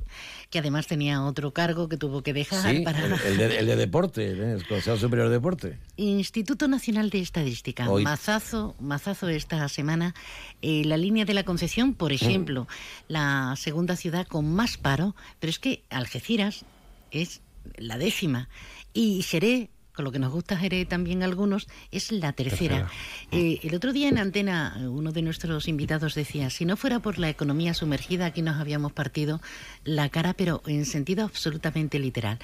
[0.50, 3.04] Que además tenía otro cargo que tuvo que dejar Sí, para...
[3.06, 4.52] el, el de, el de deporte, ¿eh?
[4.52, 5.78] el Consejo Superior de Deporte.
[5.96, 7.88] Instituto Nacional de Estadística.
[7.90, 10.14] Hoy- Mazazo, mazazo esta semana.
[10.60, 12.68] Eh, la línea de la Concepción, por ejemplo,
[13.08, 16.66] la segunda ciudad con más paro, pero es que Algeciras
[17.10, 17.40] es
[17.78, 18.50] la décima.
[18.92, 22.88] Y Jerez, con lo que nos gusta Jerez también algunos, es la tercera.
[23.32, 27.18] Eh, el otro día en Antena, uno de nuestros invitados decía, si no fuera por
[27.18, 29.40] la economía sumergida, aquí nos habíamos partido
[29.84, 32.38] la cara, pero en sentido absolutamente literal.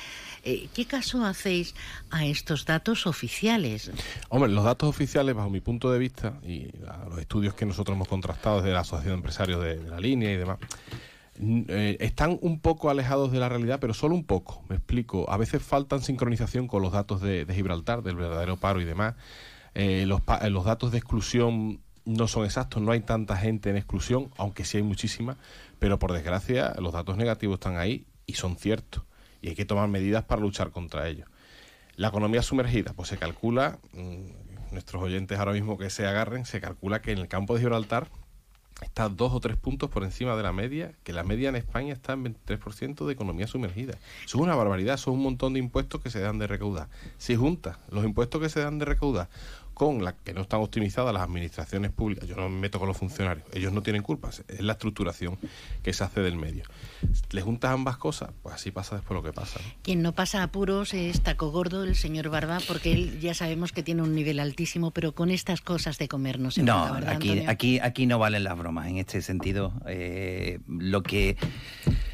[0.44, 1.74] Eh, ¿Qué caso hacéis
[2.10, 3.90] a estos datos oficiales?
[4.30, 7.94] Hombre, los datos oficiales, bajo mi punto de vista, y a los estudios que nosotros
[7.94, 10.58] hemos contrastado desde la Asociación de Empresarios de, de la línea y demás,
[11.40, 14.62] eh, están un poco alejados de la realidad, pero solo un poco.
[14.68, 15.30] Me explico.
[15.30, 19.14] A veces faltan sincronización con los datos de, Gibraltar, del verdadero paro y demás.
[19.74, 20.20] Eh, los,
[20.50, 24.76] los datos de exclusión no son exactos, no hay tanta gente en exclusión, aunque sí
[24.76, 25.38] hay muchísima,
[25.78, 29.04] pero por desgracia los datos negativos están ahí y son ciertos.
[29.40, 31.28] Y hay que tomar medidas para luchar contra ellos.
[31.96, 36.60] La economía sumergida, pues se calcula, mm, nuestros oyentes ahora mismo que se agarren, se
[36.60, 38.08] calcula que en el campo de Gibraltar
[38.82, 41.92] está dos o tres puntos por encima de la media, que la media en España
[41.92, 43.94] está en 23% de economía sumergida.
[44.24, 46.88] Eso es una barbaridad, eso es un montón de impuestos que se dan de recaudar.
[47.18, 49.28] Si juntas los impuestos que se dan de recaudar
[49.74, 52.96] con las que no están optimizadas las administraciones públicas, yo no me meto con los
[52.96, 55.38] funcionarios, ellos no tienen culpas, es la estructuración
[55.82, 56.64] que se hace del medio.
[57.30, 59.58] Le juntas ambas cosas, pues así pasa después lo que pasa.
[59.64, 59.72] ¿no?
[59.82, 63.82] Quien no pasa apuros es Taco Gordo, el señor Barba, porque él ya sabemos que
[63.82, 67.12] tiene un nivel altísimo, pero con estas cosas de comer no se No, paga, ¿verdad,
[67.16, 67.50] aquí, Antonio?
[67.50, 69.72] aquí, aquí no valen las bromas en este sentido.
[69.86, 71.36] Eh, lo que.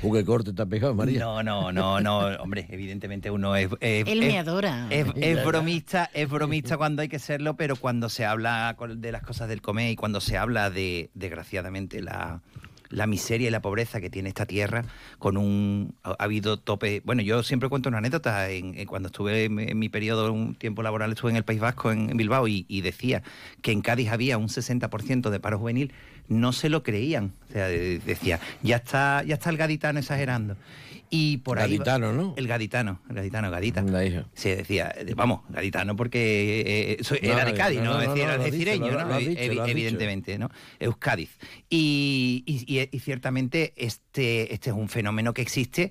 [0.01, 1.19] Jugue corte te ha pegado, María.
[1.19, 2.19] No, no, no, no.
[2.41, 3.69] Hombre, evidentemente uno es.
[3.81, 4.87] es- Él me adora.
[4.91, 9.49] Es, bromista, es bromista cuando hay que serlo, pero cuando se habla de las cosas
[9.49, 12.43] del comer y cuando se habla de, desgraciadamente, la,
[12.91, 14.85] la miseria y la pobreza que tiene esta tierra,
[15.19, 17.03] con un ha, ha habido tope.
[17.05, 18.51] Bueno, yo siempre cuento una anécdota.
[18.51, 21.91] En, en cuando estuve en, mi periodo, un tiempo laboral, estuve en el País Vasco,
[21.93, 23.23] en, Bilbao, y, decía
[23.63, 25.93] que en Cádiz había un 60% de paro juvenil.
[26.29, 27.33] No se lo creían.
[27.49, 30.57] O sea, de- decía, ya está, ya está el gaditano exagerando.
[31.11, 31.79] Y por ahí.
[31.79, 32.35] va- Gaditano, ¿no?
[32.37, 33.83] El gaditano, el gaditano, gadita.
[34.35, 39.05] Se decía, vamos, gaditano porque eh, soy- No, era de Cádiz, no, era algecireño, dicho,
[39.05, 39.19] ¿no?
[39.19, 40.51] dicho, evidentemente, ¿no?
[40.79, 41.31] Euskadiz.
[41.71, 45.91] Y, y- y- y ciertamente este, este es un fenómeno que existe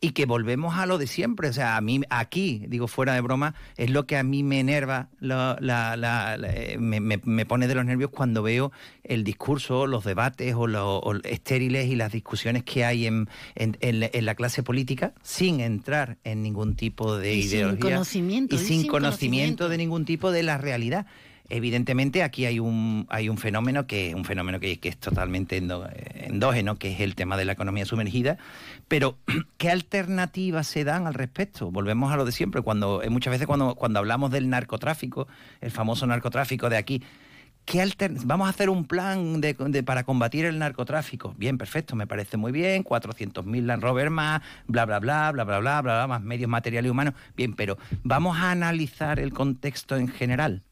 [0.00, 1.48] y que volvemos a lo de siempre.
[1.48, 4.60] O sea, a mí aquí, digo fuera de broma, es lo que a mí me
[4.60, 8.72] enerva, la- la- eh, me, me- me pone de los nervios cuando veo
[9.04, 13.76] el discurso, los debates o los o estériles y las discusiones que hay en, en-
[13.80, 17.80] en la- en la clase política sin entrar en ningún tipo de Y sin ideología.
[17.92, 21.06] conocimiento, Y y sin sin conocimiento de ningún tipo de la realidad.
[21.50, 26.92] Evidentemente aquí hay un, hay un fenómeno que un fenómeno que, es totalmente endógeno, que
[26.92, 28.38] es el tema de la economía sumergida,
[28.88, 29.18] pero
[29.58, 31.70] ¿qué alternativas se dan al respecto?
[31.70, 35.28] Volvemos a lo de siempre, cuando eh, muchas veces cuando, cuando hablamos del narcotráfico,
[35.60, 37.02] el famoso narcotráfico de aquí,
[37.66, 37.88] ¿Qué
[38.24, 41.34] vamos a hacer un plan de, para combatir el narcotráfico.
[41.38, 45.60] Bien, perfecto, me parece muy bien, 400.000 Land Rover más, bla, bla, bla, bla, bla,
[45.60, 47.14] bla, bla, más medios materiales y humanos.
[47.36, 50.64] Bien, pero vamos a analizar el contexto en general.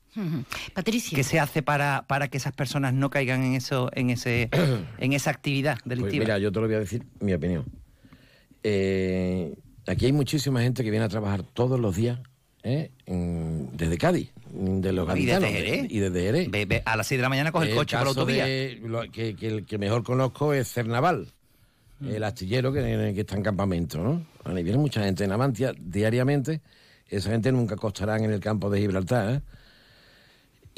[1.15, 4.49] ¿Qué se hace para, para que esas personas no caigan en eso, en ese,
[4.99, 6.25] en esa actividad Pues delictiva?
[6.25, 7.65] mira, yo te lo voy a decir mi opinión.
[8.63, 9.55] Eh,
[9.87, 12.19] aquí hay muchísima gente que viene a trabajar todos los días
[12.63, 12.91] ¿eh?
[13.07, 15.87] desde Cádiz, de los Y desde gaditanos, Jerez.
[15.91, 16.83] Y desde Jerez.
[16.85, 18.45] A las 6 de la mañana coge el coche por la autovía.
[18.47, 21.29] de lo que, que el que mejor conozco es Cernaval,
[22.01, 22.11] Mm.
[22.11, 22.81] el astillero que,
[23.13, 24.25] que está en campamento, ¿no?
[24.45, 26.61] Bueno, y viene mucha gente en Amantia diariamente.
[27.09, 29.41] Esa gente nunca costarán en el campo de Gibraltar, ¿eh?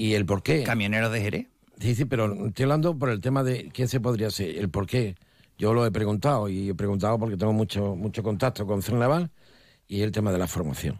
[0.00, 0.62] ¿Y el por qué?
[0.62, 1.46] ¿Camioneros de Jerez?
[1.78, 4.86] Sí, sí, pero estoy hablando por el tema de qué se podría hacer, el por
[4.86, 5.14] qué.
[5.58, 9.30] Yo lo he preguntado y he preguntado porque tengo mucho, mucho contacto con Cernaval
[9.86, 10.98] y el tema de la formación.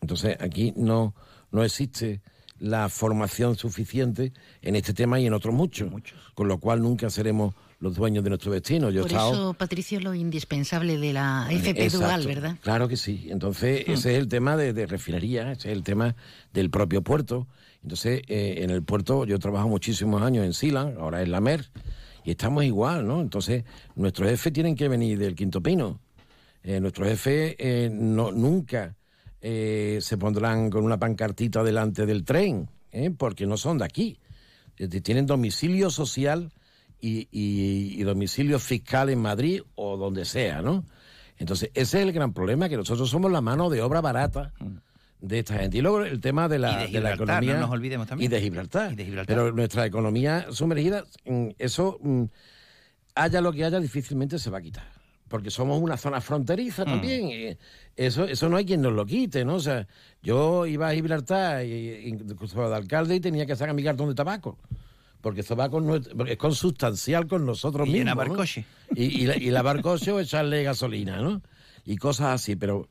[0.00, 1.14] Entonces, aquí no,
[1.50, 2.22] no existe
[2.58, 4.32] la formación suficiente
[4.62, 5.90] en este tema y en otros muchos,
[6.34, 8.88] con lo cual nunca seremos los dueños de nuestro destino.
[8.90, 12.56] Yo Por estado- eso, Patricio, lo indispensable de la FP Exacto, Dual, ¿verdad?
[12.62, 13.28] Claro que sí.
[13.30, 13.92] Entonces, Hmm.
[13.92, 16.16] ese es el tema de, de refinería, ese es el tema
[16.54, 17.46] del propio puerto.
[17.82, 21.70] Entonces, eh, en el puerto yo trabajo muchísimos años en Silan, ahora en la MER,
[22.24, 23.20] y estamos igual, ¿no?
[23.20, 23.64] Entonces,
[23.94, 26.00] nuestros jefes tienen que venir del Quinto Pino.
[26.62, 28.96] Eh, nuestros jefes eh, no, nunca
[29.40, 33.10] eh, se pondrán con una pancartita delante del tren, ¿eh?
[33.16, 34.18] porque no son de aquí.
[35.02, 36.52] Tienen domicilio social
[37.00, 40.84] y, domicilio fiscal en Madrid o donde sea, ¿no?
[41.38, 44.52] Entonces, ese es el gran problema, que nosotros somos la mano de obra barata
[45.20, 45.78] de esta gente.
[45.78, 47.54] Y luego el tema de la, Y de de la economía.
[47.54, 48.30] no nos olvidemos también.
[48.30, 48.92] Y de Gibraltar.
[48.92, 49.36] Y de Gibraltar.
[49.36, 52.24] Pero nuestra economía sumergida, mm, eso, mm,
[53.14, 54.84] haya lo que haya, difícilmente se va a quitar.
[55.28, 56.86] Porque somos una zona fronteriza Mm.
[56.86, 57.26] también.
[57.28, 57.56] y
[57.96, 59.56] eso, eso no hay quien nos lo quite, ¿no?
[59.56, 59.86] O sea,
[60.22, 64.14] yo iba a Gibraltar, y, incluso de alcalde, y tenía que sacar mi cartón de
[64.14, 64.58] tabaco.
[65.20, 68.14] Porque eso va con nuestro- es consustancial con nosotros Y mismos.
[68.14, 68.16] ¿no?
[68.16, 68.64] barcoche.
[68.96, 71.42] Y, y, la- y lavar coche o echarle gasolina, ¿no?
[71.84, 72.56] Y cosas así.
[72.56, 72.88] Pero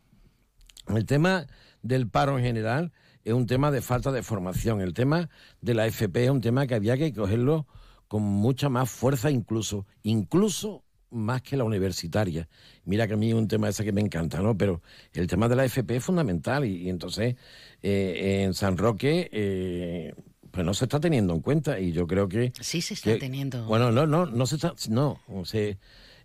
[0.89, 1.47] el tema
[1.81, 2.91] del paro en general
[3.23, 4.81] es un tema de falta de formación.
[4.81, 5.29] El tema
[5.61, 7.67] de la FP es un tema que había que cogerlo
[8.07, 12.47] con mucha más fuerza, incluso, incluso más que la universitaria.
[12.85, 14.57] Mira que a mí es un tema ese que me encanta, ¿no?
[14.57, 14.81] Pero
[15.13, 17.35] el tema de la FP es fundamental y, y entonces
[17.81, 20.13] eh, en San Roque eh,
[20.51, 22.51] pues no se está teniendo en cuenta y yo creo que...
[22.59, 23.65] Sí se está que- teniendo.
[23.65, 24.73] Bueno, no, no, no se está...
[24.89, 25.77] No, se,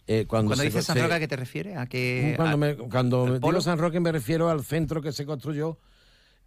[0.07, 1.77] eh, cuando dices San Roque, ¿a qué te refieres?
[1.77, 5.13] ¿A que cuando a- me, cuando me digo San Roque me refiero al centro que
[5.13, 5.79] se construyó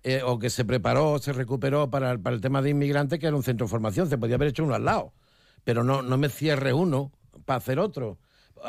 [0.03, 3.27] eh, o que se preparó, se recuperó para, el- para el tema de inmigrantes, que
[3.27, 4.07] era un centro de formación.
[4.09, 5.13] Se podía haber hecho uno al lado,
[5.63, 7.11] pero no, no me cierre uno
[7.45, 8.17] para hacer otro,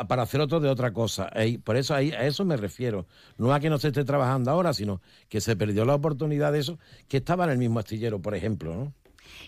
[0.09, 1.30] para hacer otro de otra cosa.
[1.64, 3.07] Por eso ahí, a eso me refiero.
[3.36, 6.61] No a que no se esté trabajando ahora, sino que se perdió la oportunidad de
[6.61, 6.78] eso,
[7.09, 8.74] que estaba en el mismo astillero, por ejemplo.
[8.74, 8.93] ¿no?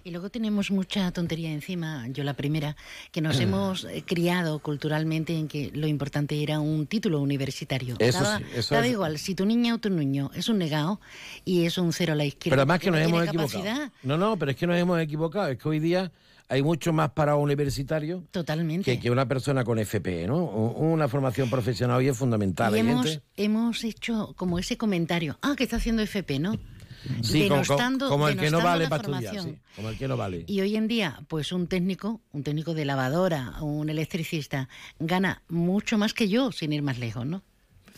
[0.05, 2.77] Y luego tenemos mucha tontería encima, yo la primera,
[3.13, 7.97] que nos hemos eh, criado culturalmente en que lo importante era un título universitario.
[7.99, 10.59] Eso daba, sí, eso daba es- igual, si tu niña o tu niño es un
[10.59, 11.01] negado
[11.45, 12.55] y es un cero a la izquierda.
[12.55, 13.63] Pero además que nos no hemos equivocado.
[13.65, 13.93] capacidad.
[14.03, 15.49] No, no, pero es que nos hemos equivocado.
[15.49, 16.11] Es que hoy día
[16.49, 18.85] hay mucho más para universitario Totalmente.
[18.85, 20.39] que, que una persona con FP, ¿no?
[20.39, 22.75] U- Una formación profesional hoy es fundamental.
[22.75, 26.57] Y hemos, gente- hemos hecho como ese comentario, ah, que está haciendo FP, ¿no?
[27.23, 29.97] Sí, como, como- Denostando- como el que no vale la para estudiar, sí, como el
[29.99, 30.45] que no vale.
[30.47, 35.97] Y hoy en día, pues un técnico, un técnico de lavadora, un electricista, gana mucho
[35.99, 37.43] más que yo, sin ir más lejos, ¿no?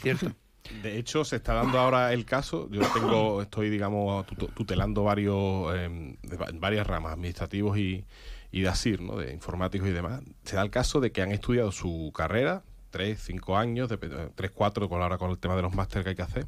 [0.01, 0.33] Cierto.
[0.83, 2.69] De hecho, se está dando ahora el caso.
[2.71, 4.25] Yo tengo, estoy, digamos,
[4.55, 8.05] tutelando varios, eh, va- varias ramas, administrativos y,
[8.53, 9.17] y de ASIR, ¿no?
[9.17, 10.23] de informáticos y demás.
[10.45, 13.91] Se da el caso de que han estudiado su carrera, tres, cinco años,
[14.37, 16.47] tres, cuatro, con ahora con el tema de los másteres que hay que hacer.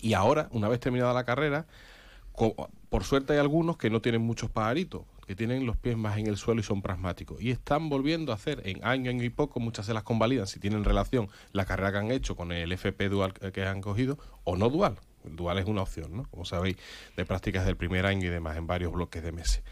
[0.00, 1.66] Y ahora, una vez terminada la carrera,
[2.88, 6.26] por suerte hay algunos que no tienen muchos pajaritos, que tienen los pies más en
[6.26, 7.40] el suelo y son pragmáticos.
[7.40, 10.60] Y están volviendo a hacer en año, año y poco, muchas se las convalidan si
[10.60, 14.18] tienen relación la carrera que han hecho con el FP dual que que han cogido
[14.44, 14.98] o no dual.
[15.24, 16.28] El dual es una opción, ¿no?
[16.30, 16.76] Como sabéis,
[17.16, 19.62] de prácticas del primer año y demás en varios bloques de meses.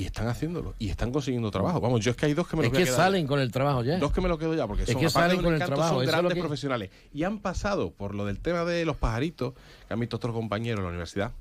[0.00, 1.78] Y están haciéndolo y están consiguiendo trabajo.
[1.78, 3.38] Vamos, yo es que hay dos que me Es lo voy a que salen con
[3.38, 3.98] el trabajo ya.
[3.98, 6.04] Dos que me lo quedo ya, porque Es son, que salen con el trabajo, son
[6.04, 6.90] es grandes que- profesionales.
[7.12, 9.52] Y han pasado por lo del tema de los pajaritos,
[9.86, 11.32] que han visto otros compañeros en la universidad,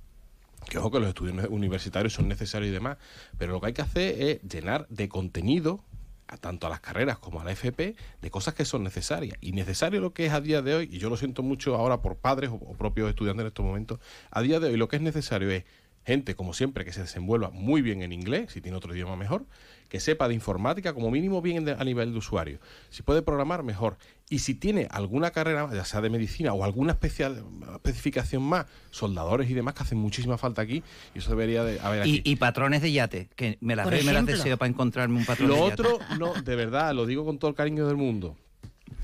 [0.70, 2.98] que ojo que los estudios universitarios son necesarios y demás,
[3.38, 5.80] pero lo que hay que hacer es llenar de contenido
[6.28, 9.38] a tanto a las carreras como a la FP de cosas que son necesarias.
[9.40, 12.02] Y necesario lo que es a día de hoy, y yo lo siento mucho ahora
[12.02, 14.00] por padres o, o propios estudiantes en estos momentos,
[14.30, 15.64] a día de hoy lo que es necesario es
[16.06, 19.46] gente, como siempre, que se desenvuelva muy bien en inglés, si tiene otro idioma mejor,
[19.90, 22.60] que sepa de informática como mínimo bien de- a nivel de usuario.
[22.90, 23.98] Si puede programar, mejor.
[24.30, 27.44] Y si tiene alguna carrera, ya sea de medicina o alguna especial,
[27.76, 30.84] especificación más, soldadores y demás, que hacen muchísima falta aquí,
[31.16, 32.22] y eso debería de haber aquí.
[32.24, 35.50] Y, y patrones de yate, que me las me las deseo para encontrarme un patrón
[35.50, 35.82] Lo de yate.
[35.82, 38.36] otro, no, de verdad, lo digo con todo el cariño del mundo.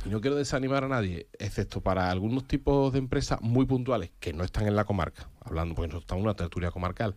[0.06, 4.34] Y no quiero desanimar a nadie, excepto para algunos tipos de empresas muy puntuales que
[4.34, 7.16] no están en la comarca, hablando, porque nosotros estamos en una tertulia comarcal.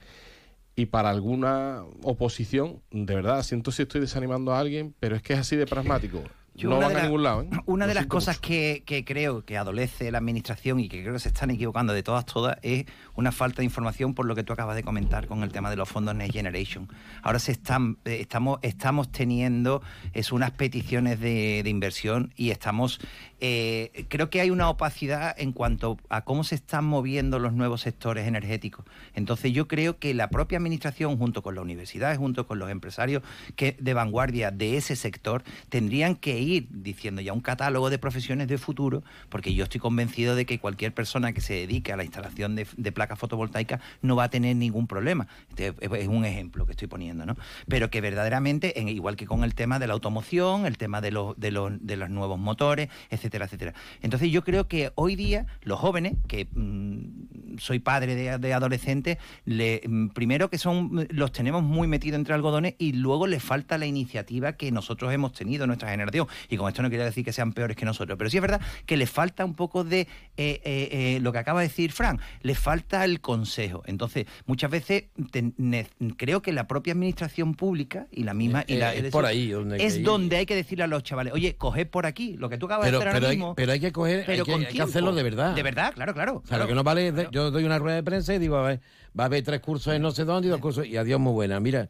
[0.76, 5.32] Y para alguna oposición, de verdad, siento si estoy desanimando a alguien, pero es que
[5.32, 6.22] es así de pragmático.
[6.58, 7.42] Yo no una van de a ningún lado.
[7.42, 7.50] ¿eh?
[7.66, 11.12] Una Lo de las cosas que, que creo que adolece la administración y que creo
[11.12, 14.42] que se están equivocando de todas, todas, es una falta de información por lo que
[14.42, 16.88] tú acabas de comentar con el tema de los fondos Next Generation.
[17.22, 23.00] Ahora se están, eh, estamos, estamos teniendo es unas peticiones de, de inversión y estamos,
[23.40, 27.82] eh, creo que hay una opacidad en cuanto a cómo se están moviendo los nuevos
[27.82, 28.84] sectores energéticos.
[29.14, 33.22] Entonces yo creo que la propia administración, junto con las universidades, junto con los empresarios
[33.56, 38.48] que de vanguardia de ese sector, tendrían que ir diciendo ya un catálogo de profesiones
[38.48, 42.04] de futuro, porque yo estoy convencido de que cualquier persona que se dedique a la
[42.04, 45.28] instalación de, placas fotovoltaicas no va a tener ningún problema.
[45.50, 47.36] Este es un ejemplo que estoy poniendo, ¿no?
[47.68, 51.10] Pero que verdaderamente, en- igual que con el tema de la automoción, el tema de
[51.12, 52.88] los, de los, de los nuevos motores,
[53.28, 53.74] etcétera, etcétera.
[54.02, 59.18] Entonces yo creo que hoy día los jóvenes, que mm, soy padre de, de adolescentes,
[59.44, 63.78] le, mm, primero que son los tenemos muy metidos entre algodones y luego les falta
[63.78, 66.26] la iniciativa que nosotros hemos tenido en nuestra generación.
[66.48, 68.60] Y con esto no quiero decir que sean peores que nosotros, pero sí es verdad
[68.86, 70.06] que les falta un poco de eh,
[70.36, 73.82] eh, eh, lo que acaba de decir Fran, les falta el consejo.
[73.86, 78.64] Entonces, muchas veces te- ne- creo que la propia administración pública y la misma...
[78.66, 80.06] y la- es por ahí donde hay es que ir.
[80.06, 82.86] donde hay que decirle a los chavales, oye, coged por aquí, lo que tú acabas
[82.86, 83.54] Pero, de hacer pero, hay, mismo.
[83.54, 84.88] pero hay que coger, pero hay, que, con hay que tiempo.
[84.90, 85.54] hacerlo de verdad.
[85.54, 86.42] De verdad, claro, claro.
[86.44, 88.62] O sea, lo que no vale, yo doy una rueda de prensa y digo, a
[88.62, 88.80] ver,
[89.18, 91.32] va a haber tres cursos en no sé dónde y dos cursos, y adiós, muy
[91.32, 91.60] buena.
[91.60, 91.88] Mira,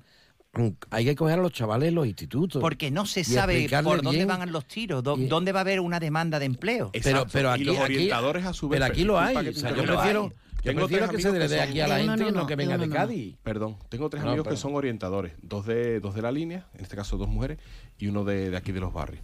[0.90, 2.60] hay que coger a los chavales en los institutos.
[2.60, 4.28] Porque no se sabe por dónde bien.
[4.28, 6.90] van los tiros, dó- dónde va a haber una demanda de empleo.
[6.92, 8.10] Pero, pero aquí, aquí-
[8.70, 9.36] pero aquí lo hay.
[9.48, 11.86] O sea, yo prefiero, yo Tengo prefiero tres que se le dé son- aquí a
[11.86, 13.36] la gente no que venga de Cádiz.
[13.44, 16.66] Perdón, tengo tres No, amigos pero- que son orientadores, dos de, dos de la línea,
[16.74, 17.58] en este caso dos mujeres,
[17.98, 19.22] y uno de, de aquí de los barrios.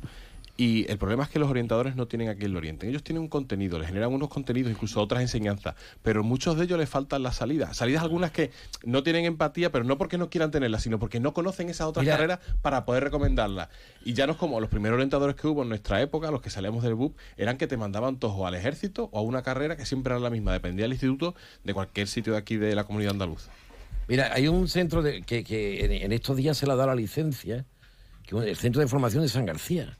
[0.56, 2.88] Y el problema es que los orientadores no tienen a quien lo orienten.
[2.88, 6.78] Ellos tienen un contenido, les generan unos contenidos, incluso otras enseñanzas, pero muchos de ellos
[6.78, 7.76] les faltan las salidas.
[7.76, 8.52] Salidas algunas que
[8.84, 12.04] no tienen empatía, pero no porque no quieran tenerlas, sino porque no conocen esas otras
[12.04, 12.16] Mira.
[12.16, 13.68] carreras para poder recomendarlas.
[14.04, 16.50] Y ya no es como los primeros orientadores que hubo en nuestra época, los que
[16.50, 19.76] salíamos del BUP, eran que te mandaban todos o al ejército o a una carrera
[19.76, 21.34] que siempre era la misma, dependía del instituto
[21.64, 23.50] de cualquier sitio de aquí de la comunidad andaluza.
[24.06, 26.94] Mira, hay un centro de, que, que en, en estos días se le dado la
[26.94, 27.64] licencia,
[28.22, 29.98] que el Centro de Formación de San García.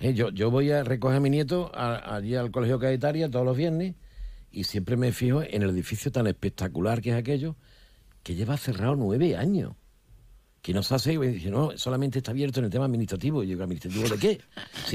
[0.00, 3.56] Eh, yo, yo voy a recoger a mi nieto allí al Colegio Caetaria todos los
[3.56, 3.94] viernes
[4.50, 7.56] y siempre me fijo en el edificio tan espectacular que es aquello,
[8.22, 9.72] que lleva cerrado nueve años.
[10.62, 13.42] Que nos hace, y dice, no, solamente está abierto en el tema administrativo.
[13.42, 14.40] Y yo digo, ¿administrativo de qué?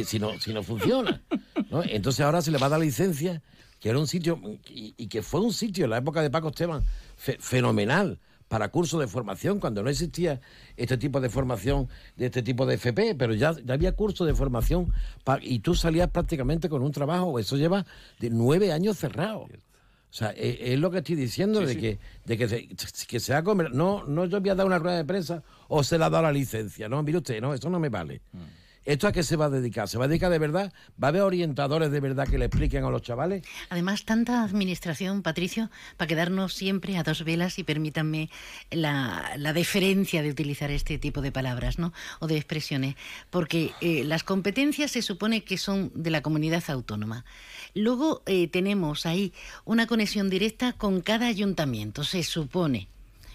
[0.03, 1.21] Si, no, si no funciona.
[1.69, 1.81] ¿no?
[1.83, 3.41] Entonces ahora se le va a dar licencia,
[3.79, 4.37] que era un sitio,
[4.67, 6.83] y, que fue un sitio en la época de Paco Esteban
[7.15, 8.19] fe- fenomenal
[8.51, 10.41] para cursos de formación, cuando no existía
[10.75, 11.87] este tipo de formación,
[12.17, 14.91] de este tipo de FP, pero ya, ya había cursos de formación
[15.23, 17.85] pa- y tú salías prácticamente con un trabajo, eso lleva
[18.19, 19.43] de nueve años cerrado.
[19.43, 21.79] O sea, e- es, lo que estoy diciendo, Sí, de, sí.
[21.79, 22.67] Que, de que se,
[23.07, 25.81] que se ha comer- no, no yo voy a dar una rueda de prensa o
[25.85, 28.19] se le ha dado la licencia, no, mire usted, no, eso no me vale.
[28.84, 29.88] ¿Esto a qué se va a dedicar?
[29.88, 30.73] ¿Se va a dedicar de verdad?
[31.01, 33.43] ¿Va a haber orientadores de verdad que le expliquen a los chavales?
[33.69, 38.32] Además, tanta administración, Patricio, para quedarnos siempre a dos velas y permítanme
[38.71, 41.93] la, la deferencia de utilizar este tipo de palabras, ¿no?
[42.19, 42.95] O de expresiones.
[43.29, 47.23] Porque eh, las competencias se supone que son de la comunidad autónoma.
[47.75, 49.32] Luego eh, tenemos ahí
[49.63, 52.88] una conexión directa con cada ayuntamiento, se supone.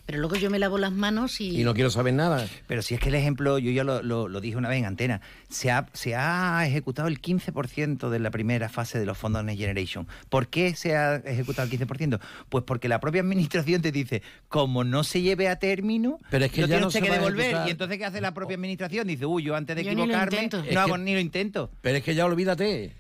[0.07, 1.61] Pero luego yo me lavo las manos y...
[1.61, 2.47] Y no quiero saber nada.
[2.69, 4.85] Pero si es que el ejemplo, yo ya lo, lo- lo dije una vez en
[4.85, 9.43] antena, se ha, se ha ejecutado el 15% de la primera fase de los fondos
[9.45, 10.07] Next Generation.
[10.29, 12.21] ¿Por qué se ha ejecutado el 15%?
[12.49, 16.53] Pues porque la propia administración te dice, como no se lleve a término, Pero es
[16.53, 17.41] que lo ya tiene no usted se que devolver.
[17.41, 17.69] ejecutar.
[17.69, 19.09] Y entonces, ¿qué hace la propia administración?
[19.09, 21.71] Dice, uy, yo antes de Yo equivocarme, no Es hago que- ni lo intento.
[21.83, 22.93] Pero es que ya olvídate,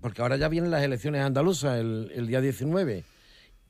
[0.00, 3.04] porque ahora ya vienen las elecciones andaluzas el, el día 19.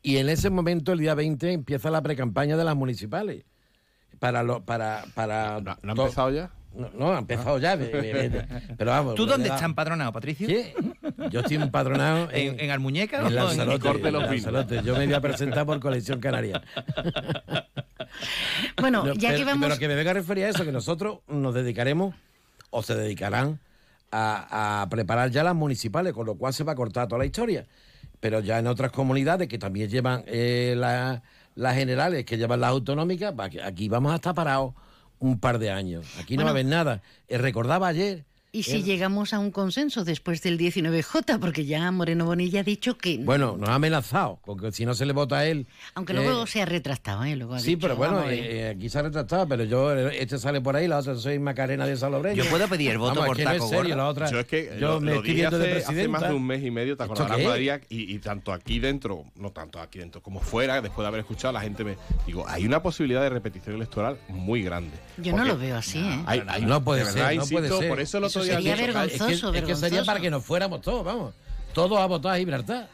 [0.02, 3.44] Y en ese momento, el día 20, empieza la precampaña de las municipales.
[4.18, 6.50] Para lo, para, para ¿No ha empezado ya?
[6.74, 7.76] No, no, ha empezado ya.
[7.76, 8.46] me- me- me-
[8.76, 9.14] pero vamos.
[9.14, 10.46] ¿Tú dónde estás empadronado, Patricio?
[10.48, 10.72] Sí,
[11.30, 14.84] yo estoy empadronado en, ¿En, en Almuñeca en o en Lanzarote, Corte los.
[14.84, 16.62] Yo me voy a presentar por Colección Canaria.
[18.80, 19.66] Bueno, No, ya pero, que vamos...
[19.68, 22.14] pero que me venga a referir a eso, que nosotros nos dedicaremos,
[22.70, 23.60] o se dedicarán,
[24.10, 27.26] a, a preparar ya las municipales, con lo cual se va a cortar toda la
[27.26, 27.66] historia.
[28.20, 31.22] Pero ya en otras comunidades que también llevan eh, la,
[31.54, 34.74] las generales que llevan las autonómicas, aquí vamos a estar parados
[35.18, 36.06] un par de años.
[36.20, 37.02] Aquí no va a haber nada.
[37.28, 41.38] Eh, recordaba ayer ¿Y si El- llegamos a un consenso después del 19J?
[41.38, 43.18] Porque ya Moreno Bonilla ha dicho que...
[43.18, 45.66] Bueno, nos ha amenazado, porque si no se le vota a él.
[45.94, 47.36] Aunque eh, luego se ha retractado, ¿eh?
[47.36, 50.16] Luego ha Sí, dicho, pero bueno, eh, eh, aquí se ha retractado, pero yo, eh,
[50.22, 52.42] este sale por ahí, la otra soy Macarena de Salobreña.
[52.42, 53.96] Yo puedo pedir el voto Vamos, por es que no es taco serio, gordo.
[53.96, 54.30] la otra.
[54.30, 56.46] Yo es que yo lo, me lo estoy viendo de hace, hace más de un
[56.46, 57.46] mes y medio, ¿te ¿Esto acordarás, es?
[57.48, 57.80] María?
[57.90, 61.52] Y, y tanto aquí dentro, no tanto aquí dentro como fuera, después de haber escuchado,
[61.52, 61.96] la gente me...
[62.26, 64.96] Digo, hay una posibilidad de repetición electoral muy grande.
[65.18, 66.22] Yo no lo veo así, ¿eh?
[66.24, 67.88] hay- hay- no puede de ser, no puede ser.
[67.90, 70.06] Por eso otro Eso sería vergonzoso, es, que, es que sería vergonzoso.
[70.06, 71.34] para que nos fuéramos todos, vamos.
[71.74, 72.88] Todos a votar a Gibraltar.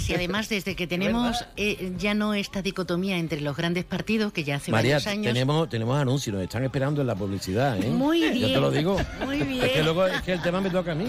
[0.00, 4.42] Si además desde que tenemos eh, ya no esta dicotomía entre los grandes partidos, que
[4.44, 5.26] ya hace María, varios años...
[5.32, 7.88] tenemos, tenemos anuncios, nos están esperando en la publicidad, ¿eh?
[7.90, 8.96] Muy Yo bien, te lo digo.
[9.24, 9.84] muy Es que bien.
[9.84, 11.06] luego es que el tema me toca a mí.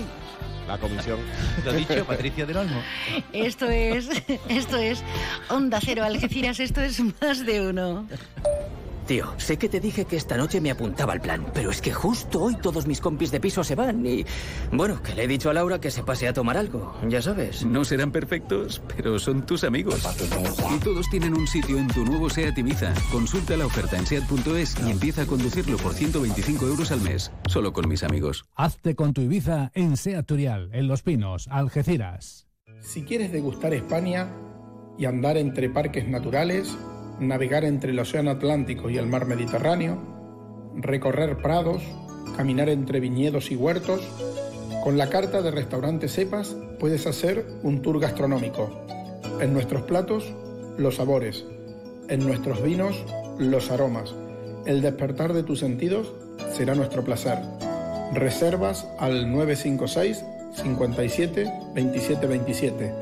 [0.67, 1.17] La comisión.
[1.65, 2.80] Lo dicho, Patricio del Olmo.
[3.34, 4.07] Esto es,
[4.49, 5.01] esto es
[5.49, 8.07] Onda Cero Algeciras, esto es más de uno.
[9.10, 11.91] Tío, sé que te dije que esta noche me apuntaba al plan, pero es que
[11.91, 14.24] justo hoy todos mis compis de piso se van y...
[14.72, 17.66] Bueno, que le he dicho a Laura que se pase a tomar algo, ya sabes.
[17.66, 20.07] No serán perfectos, pero son tus amigos.
[20.76, 22.93] Y todos tienen un sitio en tu nuevo SEAT Ibiza.
[23.12, 27.32] Consulta la oferta en SEAT.es y empieza a conducirlo por 125 euros al mes.
[27.47, 28.45] Solo con mis amigos.
[28.53, 32.45] Hazte con tu Ibiza en Seat Turial, en Los Pinos, Algeciras.
[32.80, 34.32] Si quieres degustar España
[34.99, 36.78] y andar entre parques naturales,
[37.20, 39.97] navegar entre el Océano Atlántico y el Mar Mediterráneo,
[40.76, 41.84] recorrer prados,
[42.38, 44.01] caminar entre viñedos y huertos,
[44.84, 48.70] con la carta de restaurantes Cepas puedes hacer un tour gastronómico.
[49.41, 50.34] En nuestros platos,
[50.78, 51.45] los sabores.
[52.07, 53.03] En nuestros vinos,
[53.38, 54.15] los aromas.
[54.65, 56.13] El despertar de tus sentidos
[56.53, 57.38] será nuestro placer.
[58.13, 62.93] Reservas al 956 57 27 27.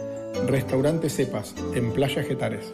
[0.48, 2.74] Restaurante Cepas, en Playa Getares.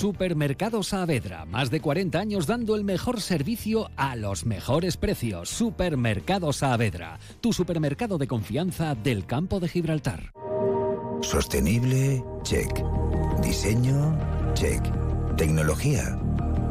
[0.00, 5.50] Supermercados Saavedra, más de 40 años dando el mejor servicio a los mejores precios.
[5.50, 10.32] Supermercados Saavedra, tu supermercado de confianza del campo de Gibraltar.
[11.20, 12.82] Sostenible, check.
[13.42, 14.18] Diseño,
[14.54, 14.82] check.
[15.36, 16.18] Tecnología,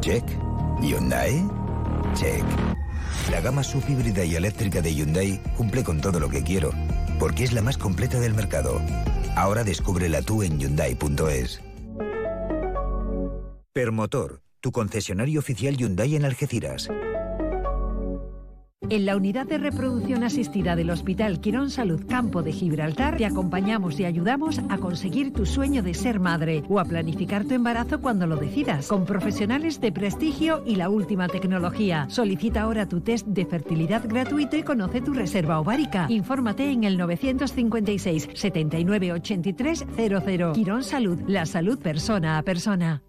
[0.00, 0.24] check.
[0.82, 1.40] Hyundai,
[2.16, 2.42] check.
[3.30, 6.72] La gama SUV híbrida y eléctrica de Hyundai cumple con todo lo que quiero,
[7.20, 8.80] porque es la más completa del mercado.
[9.36, 11.69] Ahora descúbrela tú en Hyundai.es.
[13.72, 16.88] Permotor, tu concesionario oficial Hyundai en Algeciras.
[18.88, 24.00] En la unidad de reproducción asistida del Hospital Quirón Salud Campo de Gibraltar te acompañamos
[24.00, 28.26] y ayudamos a conseguir tu sueño de ser madre o a planificar tu embarazo cuando
[28.26, 32.06] lo decidas, con profesionales de prestigio y la última tecnología.
[32.10, 36.06] Solicita ahora tu test de fertilidad gratuito y conoce tu reserva ovárica.
[36.08, 40.52] Infórmate en el 956 79 83 00.
[40.54, 43.04] Quirón Salud, la salud persona a persona.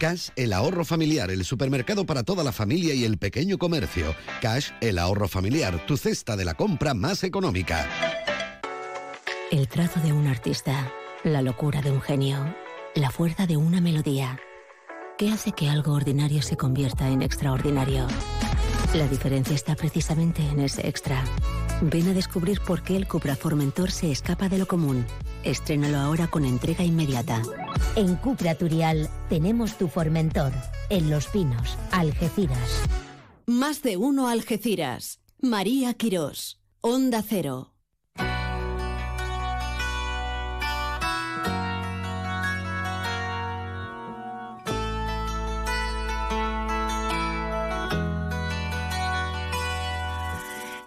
[0.00, 4.14] Cash, el ahorro familiar, el supermercado para toda la familia y el pequeño comercio.
[4.40, 7.86] Cash, el ahorro familiar, tu cesta de la compra más económica.
[9.50, 10.90] El trazo de un artista,
[11.22, 12.56] la locura de un genio,
[12.94, 14.40] la fuerza de una melodía.
[15.18, 18.06] ¿Qué hace que algo ordinario se convierta en extraordinario?
[18.94, 21.22] La diferencia está precisamente en ese extra.
[21.80, 25.06] Ven a descubrir por qué el Cupra Formentor se escapa de lo común.
[25.44, 27.40] Estrénalo ahora con entrega inmediata.
[27.94, 30.52] En Cupra Turial tenemos tu Formentor.
[30.88, 32.82] En Los Pinos, Algeciras.
[33.46, 35.20] Más de uno Algeciras.
[35.40, 36.58] María Quirós.
[36.80, 37.72] Onda Cero.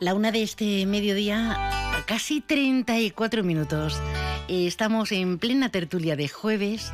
[0.04, 4.02] La una de este mediodía, casi 34 minutos.
[4.50, 6.92] Estamos en plena tertulia de jueves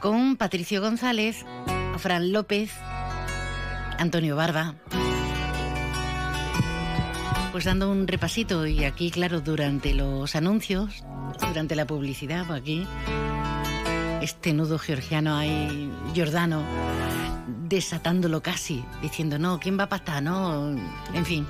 [0.00, 1.44] con Patricio González,
[1.98, 2.70] Fran López,
[3.98, 4.76] Antonio Barba.
[7.52, 11.04] Pues dando un repasito y aquí, claro, durante los anuncios,
[11.48, 12.86] durante la publicidad, pues aquí,
[14.22, 16.62] este nudo georgiano ahí, Giordano,
[17.68, 20.22] desatándolo casi, diciendo, no, ¿quién va a pasar?
[20.22, 20.70] No,
[21.14, 21.46] en fin.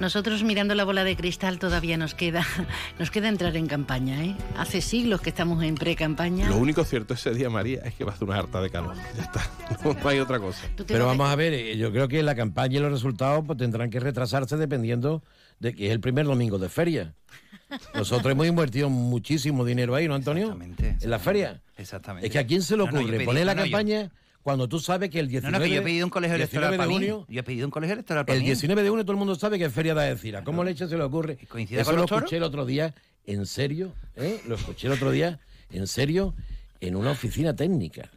[0.00, 2.44] Nosotros mirando la bola de cristal todavía nos queda,
[2.98, 4.34] nos queda entrar en campaña, ¿eh?
[4.56, 6.48] Hace siglos que estamos en pre-campaña.
[6.48, 8.96] Lo único cierto ese día, María, es que va a hacer una harta de calor.
[9.16, 9.48] Ya está.
[10.02, 10.60] No hay otra cosa.
[10.88, 13.90] Pero vamos a ver, eh, yo creo que la campaña y los resultados pues, tendrán
[13.90, 15.22] que retrasarse dependiendo
[15.60, 17.14] de que es el primer domingo de feria.
[17.94, 20.46] Nosotros hemos invertido muchísimo dinero ahí, ¿no, Antonio?
[20.52, 20.96] Exactamente.
[21.00, 21.62] En la feria.
[21.76, 22.26] Exactamente.
[22.26, 23.72] Es que a quién se le No, no, ocurre pedí- poner la no, no, yo-
[23.72, 24.10] campaña
[24.42, 26.66] cuando tú sabes que el No, 19 no, que yo he pedido un colegio 19
[26.66, 26.94] electoral de para mí.
[26.94, 28.46] junio, Yo he pedido un colegio electoral para el mí.
[28.46, 30.42] 19 de junio todo el mundo sabe que es feria de Algeciras.
[30.44, 31.36] ¿Cómo leche se le ocurre?
[31.48, 32.22] coincide Eso con lo toros?
[32.24, 32.94] escuché el otro día,
[33.26, 34.40] en serio, ¿eh?
[34.48, 35.38] Lo escuché el otro día,
[35.70, 36.34] en serio,
[36.80, 38.10] en una oficina técnica.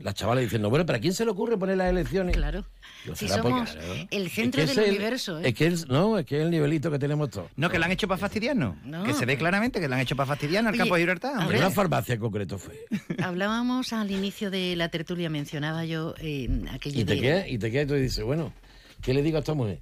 [0.00, 2.36] La chavala diciendo, bueno, ¿pero a quién se le ocurre poner las elecciones?
[2.36, 2.64] Claro.
[3.06, 3.92] Yo, Si porque- somos claro.
[4.10, 5.42] el Es centro que del es el- universo, ¿eh?
[5.48, 7.48] Es que es, no, es que es el nivelito que tenemos todos.
[7.56, 8.76] No, que lo han hecho para fastidiarnos.
[8.84, 9.04] No.
[9.04, 11.56] Que se ve claramente que lo han hecho para fastidiarnos al campo de hombre.
[11.58, 12.74] En una farmacia en concreto fue.
[13.22, 17.58] Hablábamos al inicio de la tertulia, mencionaba yo eh, aquello Y te de- quedas, y
[17.58, 18.52] te quedas y tú dices, bueno,
[19.00, 19.78] ¿qué le digo a esta mujer?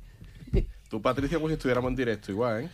[0.92, 2.68] Tú, Patricia, pues si estuviéramos en directo igual, ¿eh?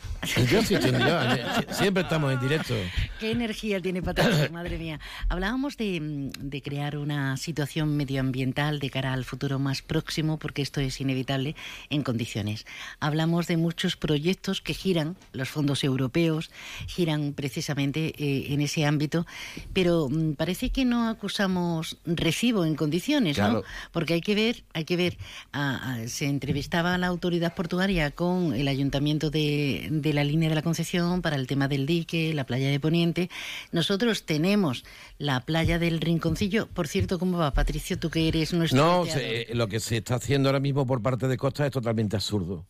[0.51, 0.99] Yo sí estoy en
[1.73, 2.75] siempre estamos en directo.
[3.21, 4.49] ¿Qué energía tiene Patricia?
[4.53, 4.99] Madre mía.
[5.29, 10.62] Hablábamos de, mm, de crear una situación medioambiental de cara al futuro más próximo, porque
[10.62, 11.55] esto es inevitable,
[11.91, 12.66] en condiciones.
[12.99, 16.51] Hablamos de muchos proyectos que giran, los fondos europeos
[16.89, 19.27] giran precisamente eh, en ese ámbito,
[19.73, 23.45] pero mm, parece que no acusamos recibo en condiciones, ¿no?
[23.45, 23.64] Claro.
[23.93, 25.16] Porque hay que ver, hay que ver,
[25.53, 30.49] a- a- se entrevistaba a la autoridad portuaria con el ayuntamiento de, de la línea
[30.49, 33.31] de la Concepción para el tema del dique, la playa de Poniente.
[33.73, 34.85] Nosotros tenemos
[35.19, 36.67] la playa del Rinconcillo.
[36.69, 37.99] Por cierto, ¿cómo va, Patricio?
[37.99, 41.03] Tú que eres nuestro No, se- eh, lo que se está haciendo ahora mismo por
[41.03, 42.67] parte de Costa es totalmente absurdo.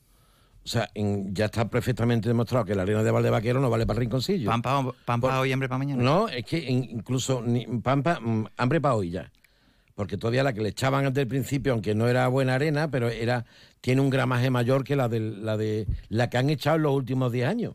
[0.65, 3.99] O sea, en- ya está perfectamente demostrado que la arena de Valdevaquero no vale para
[3.99, 4.51] el rinconcillo.
[4.51, 6.03] Pampa, pampa hoy, hambre para mañana.
[6.03, 9.33] No, es que in- incluso ni- Pampa, mm, hambre para hoy ya.
[9.99, 13.09] Porque todavía la que le echaban antes del principio, aunque no era buena arena, pero
[13.09, 13.47] era
[13.81, 16.93] tiene un gramaje mayor que la de la de la que han echado en los
[16.95, 17.75] últimos 10 años,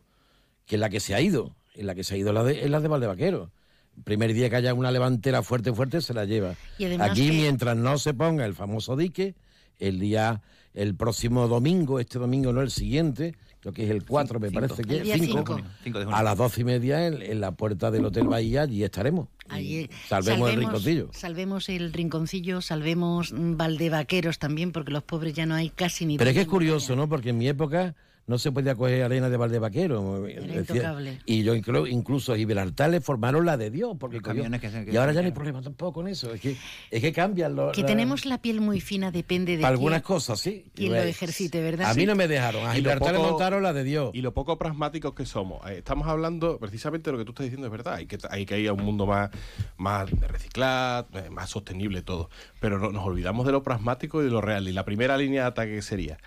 [0.64, 1.54] que es la que se ha ido.
[1.74, 3.50] Y la que se ha ido la de, es la de Valdevaquero.
[3.98, 6.54] El primer día que haya una levantera fuerte, fuerte, se la lleva.
[6.78, 9.34] Y Aquí, que- mientras no se ponga el famoso dique,
[9.78, 10.40] el día,
[10.72, 13.34] el próximo domingo, este domingo no el siguiente,
[13.64, 14.60] creo que es el 4, me cinco.
[14.60, 15.44] parece que es cinco.
[15.56, 16.18] 5, Cinco de junio.
[16.18, 19.28] a las doce y media en, en la puerta del Hotel Bahía, allí estaremos.
[19.48, 21.08] Ahí, Salvemos el rinconcillo.
[21.12, 26.18] Salvemos el rinconcillo, salvemos mm, Valdevaqueros también, porque los pobres ya no hay casi ni
[26.18, 27.08] Pero es que es curioso, ¿no?
[27.08, 27.94] Porque en mi época
[28.26, 30.22] no se podía coger arena de Valdevaquero.
[30.22, 31.18] Decía- intocable.
[31.26, 33.96] Y yo inclu- incluso a Gibraltar le formaron la de Dios.
[34.00, 36.32] Porque cogió- camiones que se- que y ahora ya no hay problema tampoco con eso.
[36.32, 36.56] Es que,
[36.90, 37.72] es que cambian los.
[37.74, 40.64] Que la- tenemos la piel muy fina, depende de quién- algunas cosas, sí.
[40.74, 41.90] quien lo ejercite, ¿verdad?
[41.90, 42.66] A mí no me dejaron.
[42.66, 44.10] A Gibraltar le montaron la de Dios.
[44.14, 45.60] Y lo poco pragmáticos que somos.
[45.70, 47.94] Eh, Estamos hablando precisamente de lo que tú estás diciendo, es verdad.
[47.94, 49.30] Hay que, hay que ir a un mundo más,
[49.76, 52.30] más de reciclar, eh, más sostenible todo.
[52.60, 54.66] Pero no- nos olvidamos de lo pragmático y de lo real.
[54.68, 56.18] Y la primera línea de ataque sería,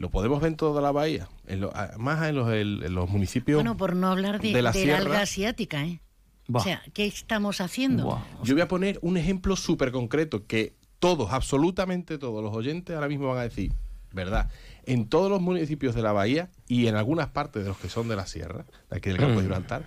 [0.00, 1.28] ¿lo podemos ver en toda la bahía?
[1.46, 4.62] En lo- más en los, en- en los municipios Bueno, por no hablar de, de
[4.62, 4.98] la del sierra.
[4.98, 6.00] alga asiática, ¿eh?
[6.52, 8.20] O sea, ¿qué estamos haciendo?
[8.42, 13.06] Yo voy a poner un ejemplo súper concreto que todos, absolutamente todos los oyentes ahora
[13.08, 13.72] mismo van a decir,
[14.12, 14.50] ¿verdad?
[14.84, 18.08] En todos los municipios de la bahía y en algunas partes de los que son
[18.08, 19.42] de la sierra, de aquí del campo de Mm.
[19.42, 19.84] Gibraltar,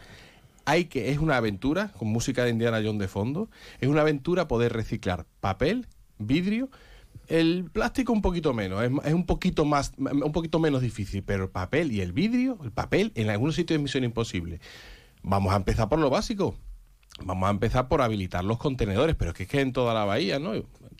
[0.63, 3.49] hay que, es una aventura, con música de Indiana Jones de fondo,
[3.81, 5.87] es una aventura poder reciclar papel,
[6.19, 6.69] vidrio,
[7.33, 11.49] el plástico un poquito menos, es, un poquito más, un poquito menos difícil, pero el
[11.49, 14.59] papel y el vidrio, el papel en algunos sitios es misión imposible.
[15.23, 16.55] Vamos a empezar por lo básico.
[17.23, 20.05] Vamos a empezar por habilitar los contenedores, pero es que es que en toda la
[20.05, 20.53] bahía, ¿no?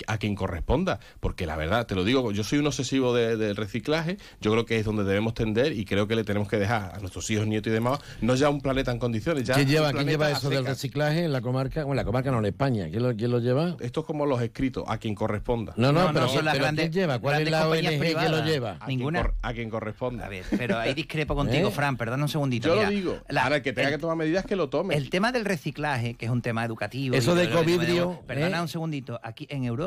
[0.08, 3.56] A quien corresponda, porque la verdad, te lo digo, yo soy un obsesivo de- del
[3.56, 6.94] reciclaje, yo creo que es donde debemos tender y creo que le tenemos que dejar
[6.96, 9.92] a nuestros hijos, nietos y demás, no ya un planeta en condiciones, ya ¿Quién lleva,
[9.92, 11.82] ¿quién lleva eso del reciclaje en la comarca?
[11.84, 12.88] Bueno, en la comarca no, en España.
[12.90, 13.76] ¿Quién lo, quién lo lleva?
[13.80, 15.74] Esto es como los escritos, a quien corresponda.
[15.78, 17.20] No, no, pero, son las pero grandes- ¿quién lleva?
[17.20, 18.46] ¿Cuál es la compañías ONG que lo privadas.
[18.46, 18.72] lleva?
[18.72, 19.22] A quien Ninguna.
[19.22, 20.26] cor- a quien corresponda.
[20.26, 21.72] A ver, pero ahí discrepo contigo, ¿Eh?
[21.72, 22.68] Fran, perdona un segundito.
[22.70, 23.18] Yo Mira, lo digo.
[23.30, 24.96] la- Ahora, el que tenga el- que tomar medidas que lo tome.
[24.96, 27.16] El tema del reciclaje, que es un tema educativo.
[27.16, 28.62] Eso de covidrio, tenemos- Perdona ¿eh?
[28.62, 29.20] un segundito.
[29.24, 29.84] Aquí en Europa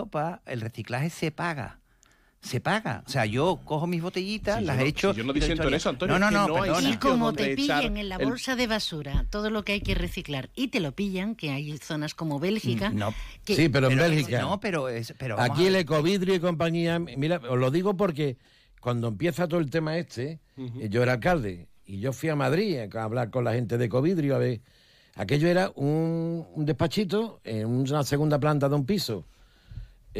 [0.47, 1.81] el reciclaje se paga.
[2.43, 3.03] Se paga.
[3.07, 5.13] O sea, yo cojo mis botellitas, Sí, yo las no- he hecho.
[5.13, 6.71] sí, yo no de disiento en eso, Antonio, No, es no, que no, no hay
[6.71, 6.91] perdona.
[6.91, 9.95] Y como te pillan en la el- bolsa de basura todo lo que hay que
[9.97, 12.91] reciclar y te lo pillan, que hay zonas como Bélgica.
[12.91, 13.13] No.
[13.45, 14.41] que- Sí, pero en Pero- Bélgica.
[14.43, 15.13] No, pero es.
[15.19, 18.37] Pero Aquí el ecovidrio y compañía, mira, os lo digo porque
[18.81, 22.79] cuando empieza todo el tema este, eh, yo era alcalde y yo fui a Madrid
[22.95, 24.61] a hablar con la gente de ecovidrio a ver.
[25.17, 29.25] Aquello era un, un despachito en una segunda planta de un piso.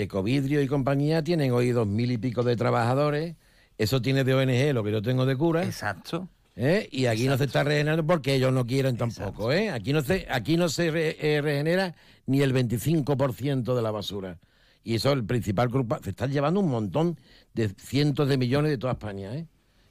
[0.03, 3.35] Ecovidrio y compañía tienen hoy dos mil y pico de trabajadores.
[3.79, 5.65] Eso tiene de ONG lo que yo tengo de cura.
[5.65, 6.29] Exacto.
[6.57, 6.89] ¿eh?
[6.91, 9.53] Y aquí no se está regenerando porque ellos no quieren tampoco.
[9.53, 9.71] ¿eh?
[9.71, 11.95] Aquí no se, aquí no se re- eh, regenera
[12.27, 14.39] ni el 25% de la basura.
[14.83, 16.05] Y eso es el principal culpable.
[16.05, 17.19] Se están llevando un montón
[17.55, 19.35] de cientos de millones de toda España.
[19.35, 19.47] ¿eh?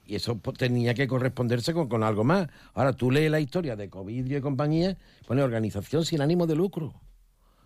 [0.07, 2.47] Y eso pues, tenía que corresponderse con, con algo más.
[2.73, 4.97] Ahora tú lees la historia de Covidrio y compañía,
[5.27, 6.93] pone organización sin ánimo de lucro.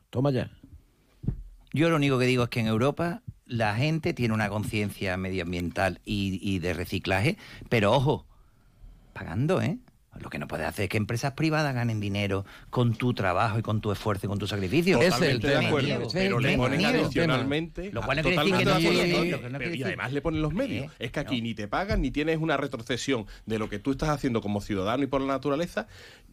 [0.09, 0.49] Toma ya.
[1.73, 5.99] Yo lo único que digo es que en Europa la gente tiene una conciencia medioambiental
[6.05, 7.37] y, y de reciclaje,
[7.69, 8.25] pero ojo,
[9.13, 9.77] pagando, ¿eh?
[10.19, 13.61] Lo que no puede hacer es que empresas privadas ganen dinero con tu trabajo y
[13.61, 14.99] con tu esfuerzo y con tu sacrificio.
[14.99, 17.91] Totalmente de acuerdo, pero le ponen adicionalmente.
[17.93, 20.91] Lo cual no quiere decir que no no pero- Y además le ponen los medios.
[20.99, 24.09] Es que aquí ni te pagan ni tienes una retrocesión de lo que tú estás
[24.09, 25.87] haciendo como ciudadano y por la naturaleza.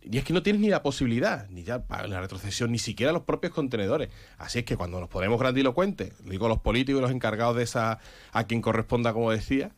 [0.08, 3.12] Y es que no tienes ni la posibilidad, ni ya para la retrocesión, ni siquiera
[3.12, 4.08] los propios contenedores.
[4.38, 7.98] Así es que cuando nos ponemos grandilocuentes, digo los políticos y los encargados de esa,
[8.32, 9.72] a quien corresponda, como decía,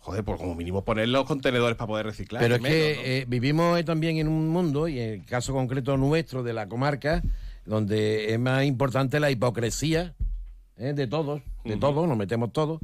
[0.00, 2.42] joder, pues como mínimo poner los contenedores para poder reciclar.
[2.42, 3.02] Pero es menos, ¿no?
[3.02, 6.52] que eh, vivimos eh, también en un mundo, y en el caso concreto nuestro de
[6.52, 7.22] la comarca,
[7.64, 10.14] donde es más importante la hipocresía
[10.76, 12.80] eh, de todos, de todos, nos metemos todos,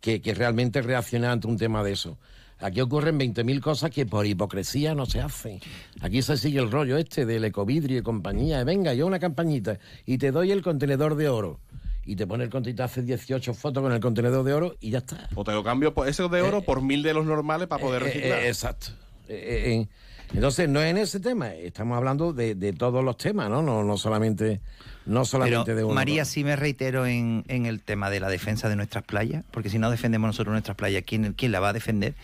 [0.00, 2.18] que, que realmente reaccionar ante un tema de eso.
[2.62, 5.58] Aquí ocurren 20.000 cosas que por hipocresía no se hacen.
[6.00, 8.62] Aquí se sigue el rollo este del ecovidrio y compañía.
[8.64, 11.58] Venga, yo una campañita y te doy el contenedor de oro.
[12.04, 14.90] Y te pone el contenedor, te hace 18 fotos con el contenedor de oro y
[14.90, 15.28] ya está.
[15.34, 18.02] O te lo cambio por ese de oro por mil de los normales para poder
[18.02, 18.38] Eh, reciclar.
[18.40, 18.86] eh, exacto.
[19.28, 19.88] Eh, eh, eh,
[20.34, 23.62] entonces, no es en ese tema, estamos hablando de, de todos los temas, ¿no?
[23.62, 24.60] No, no solamente,
[25.06, 25.94] no solamente Pero, de uno.
[25.94, 29.68] María, sí me reitero en, en el tema de la defensa de nuestras playas, porque
[29.70, 32.14] si no defendemos nosotros nuestras playas, ¿quién, quién la va a defender?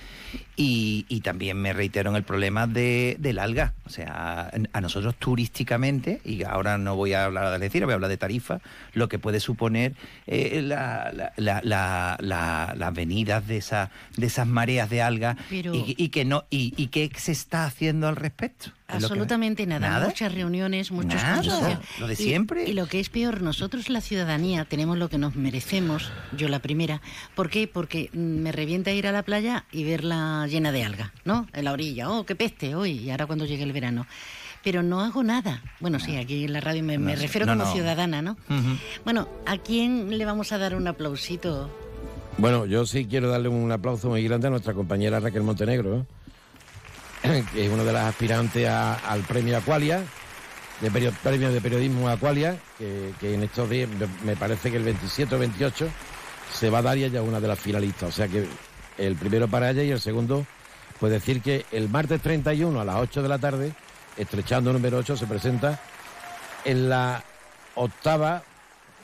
[0.56, 3.74] Y, y también me reitero en el problema de, del alga.
[3.86, 7.94] O sea, a nosotros turísticamente, y ahora no voy a hablar de Algeciras, voy a
[7.94, 8.60] hablar de tarifa,
[8.92, 9.94] lo que puede suponer
[10.26, 15.36] eh, la- la- la- la- la- las venidas de, esa, de esas mareas de alga
[15.48, 18.70] Pero- y, y que no y, y qué se está haciendo al respecto.
[18.88, 19.86] Que- Absolutamente nada.
[19.90, 20.06] ¿Nada?
[20.06, 21.78] Muchas reuniones, muchos Nada.
[22.00, 22.64] Lo de Y- siempre.
[22.66, 26.60] Y, lo que es peor, nosotros la ciudadanía tenemos lo que nos merecemos, yo la
[26.60, 27.02] primera.
[27.34, 27.68] ¿Por qué?
[27.68, 31.46] Porque mm, me revienta ir a la playa y verla llena de alga, ¿no?
[31.52, 32.08] En la orilla.
[32.10, 32.92] Oh, qué peste hoy.
[32.92, 34.06] Y ahora cuando llegue el verano.
[34.64, 35.62] Pero no hago nada.
[35.80, 37.72] Bueno, sí, aquí en la radio me, me No, refiero no, como no.
[37.72, 38.38] ciudadana, ¿no?
[39.04, 41.70] Bueno, ¿a quién le vamos a dar un aplausito?
[42.38, 46.04] Bueno, yo sí quiero darle un aplauso muy grande a nuestra compañera Raquel Montenegro, ¿eh?
[47.52, 50.02] que es una de las aspirantes a- al premio Aqualia,
[50.80, 50.90] de
[51.22, 53.88] premio de periodismo Aqualia, que, que en estos días,
[54.24, 55.88] me- parece que el 27 o 28
[56.52, 58.08] se va a dar y ella es una de las finalistas.
[58.08, 58.46] O sea que
[58.96, 60.46] el primero para ella y el segundo,
[61.00, 63.72] pues decir que el martes 31 a las 8 de la tarde,
[64.16, 65.78] estrechando número 8, se presenta
[66.64, 67.22] en la
[67.74, 68.42] octava,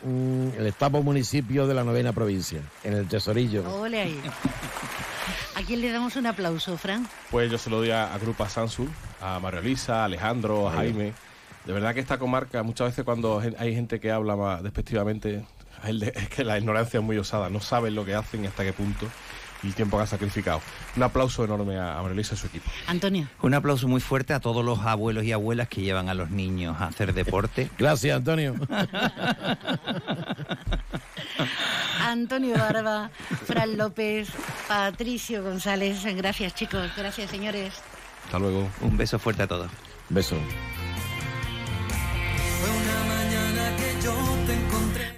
[0.05, 3.62] mm, el octavo municipio de la novena provincia, en el Tesorillo.
[3.81, 4.20] Ole ahí.
[5.55, 7.09] ¿A quién le damos un aplauso, Fran?
[7.31, 8.90] Pues yo se lo doy a, a Grupa Sansul,
[9.20, 10.72] a Mario Elisa, a Alejandro, a.
[10.72, 11.12] Jaime.
[11.64, 15.44] De verdad que esta comarca, muchas veces cuando hay gente que habla más despectivamente,
[15.85, 18.72] es que la ignorancia es muy osada, no saben lo que hacen y hasta qué
[18.72, 19.06] punto
[19.66, 20.61] el tiempo que han sacrificado.
[20.97, 22.70] Un aplauso enorme a, a Mario Elisa y su equipo.
[22.86, 23.27] Antonio.
[23.43, 26.77] Un aplauso muy fuerte a todos los abuelos y abuelas que llevan a los niños
[26.81, 27.70] a hacer deporte.
[27.78, 28.55] Gracias, Antonio.
[32.01, 33.11] Antonio Barba,
[33.47, 34.28] Fran López,
[34.69, 36.05] Patricio González.
[36.16, 36.91] Gracias, chicos.
[36.97, 37.74] Gracias, señores.
[38.24, 38.69] Hasta luego.
[38.81, 39.70] Un beso fuerte a todos.
[40.09, 40.36] Beso.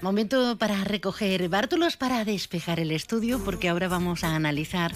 [0.06, 4.92] Momento para recoger bártulos para despejar el estudio, porque ahora vamos a analizar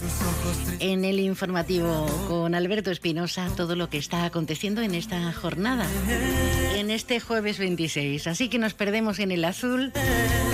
[0.79, 5.85] en el informativo con Alberto Espinosa todo lo que está aconteciendo en esta jornada,
[6.77, 8.29] en este jueves 26.
[8.29, 9.93] Así que nos perdemos en el azul.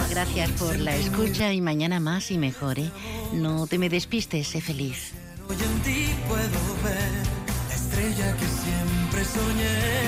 [0.08, 2.78] Gracias por la escucha y mañana más y mejor.
[2.78, 2.90] ¿eh?
[3.34, 5.12] No te me despistes, sé feliz.
[5.50, 7.12] Hoy en ti puedo ver
[7.68, 10.00] la estrella que siempre soñé.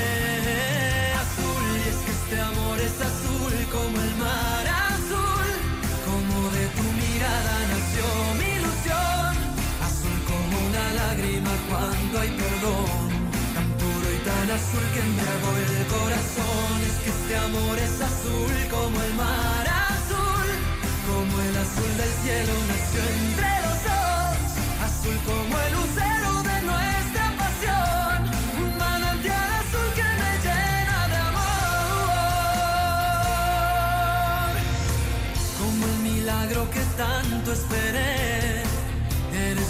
[1.16, 3.47] Azul, y es que este amor es azul
[12.08, 13.08] cuando hay perdón.
[13.54, 16.76] Tan puro y tan azul que embriagó el corazón.
[16.88, 20.48] Es que este amor es azul como el mar azul.
[21.08, 24.36] Como el azul del cielo nació entre los dos.
[24.88, 28.18] Azul como el lucero de nuestra pasión.
[28.62, 32.12] Un manantial azul que me llena de amor.
[35.58, 38.37] Como el milagro que tanto esperé.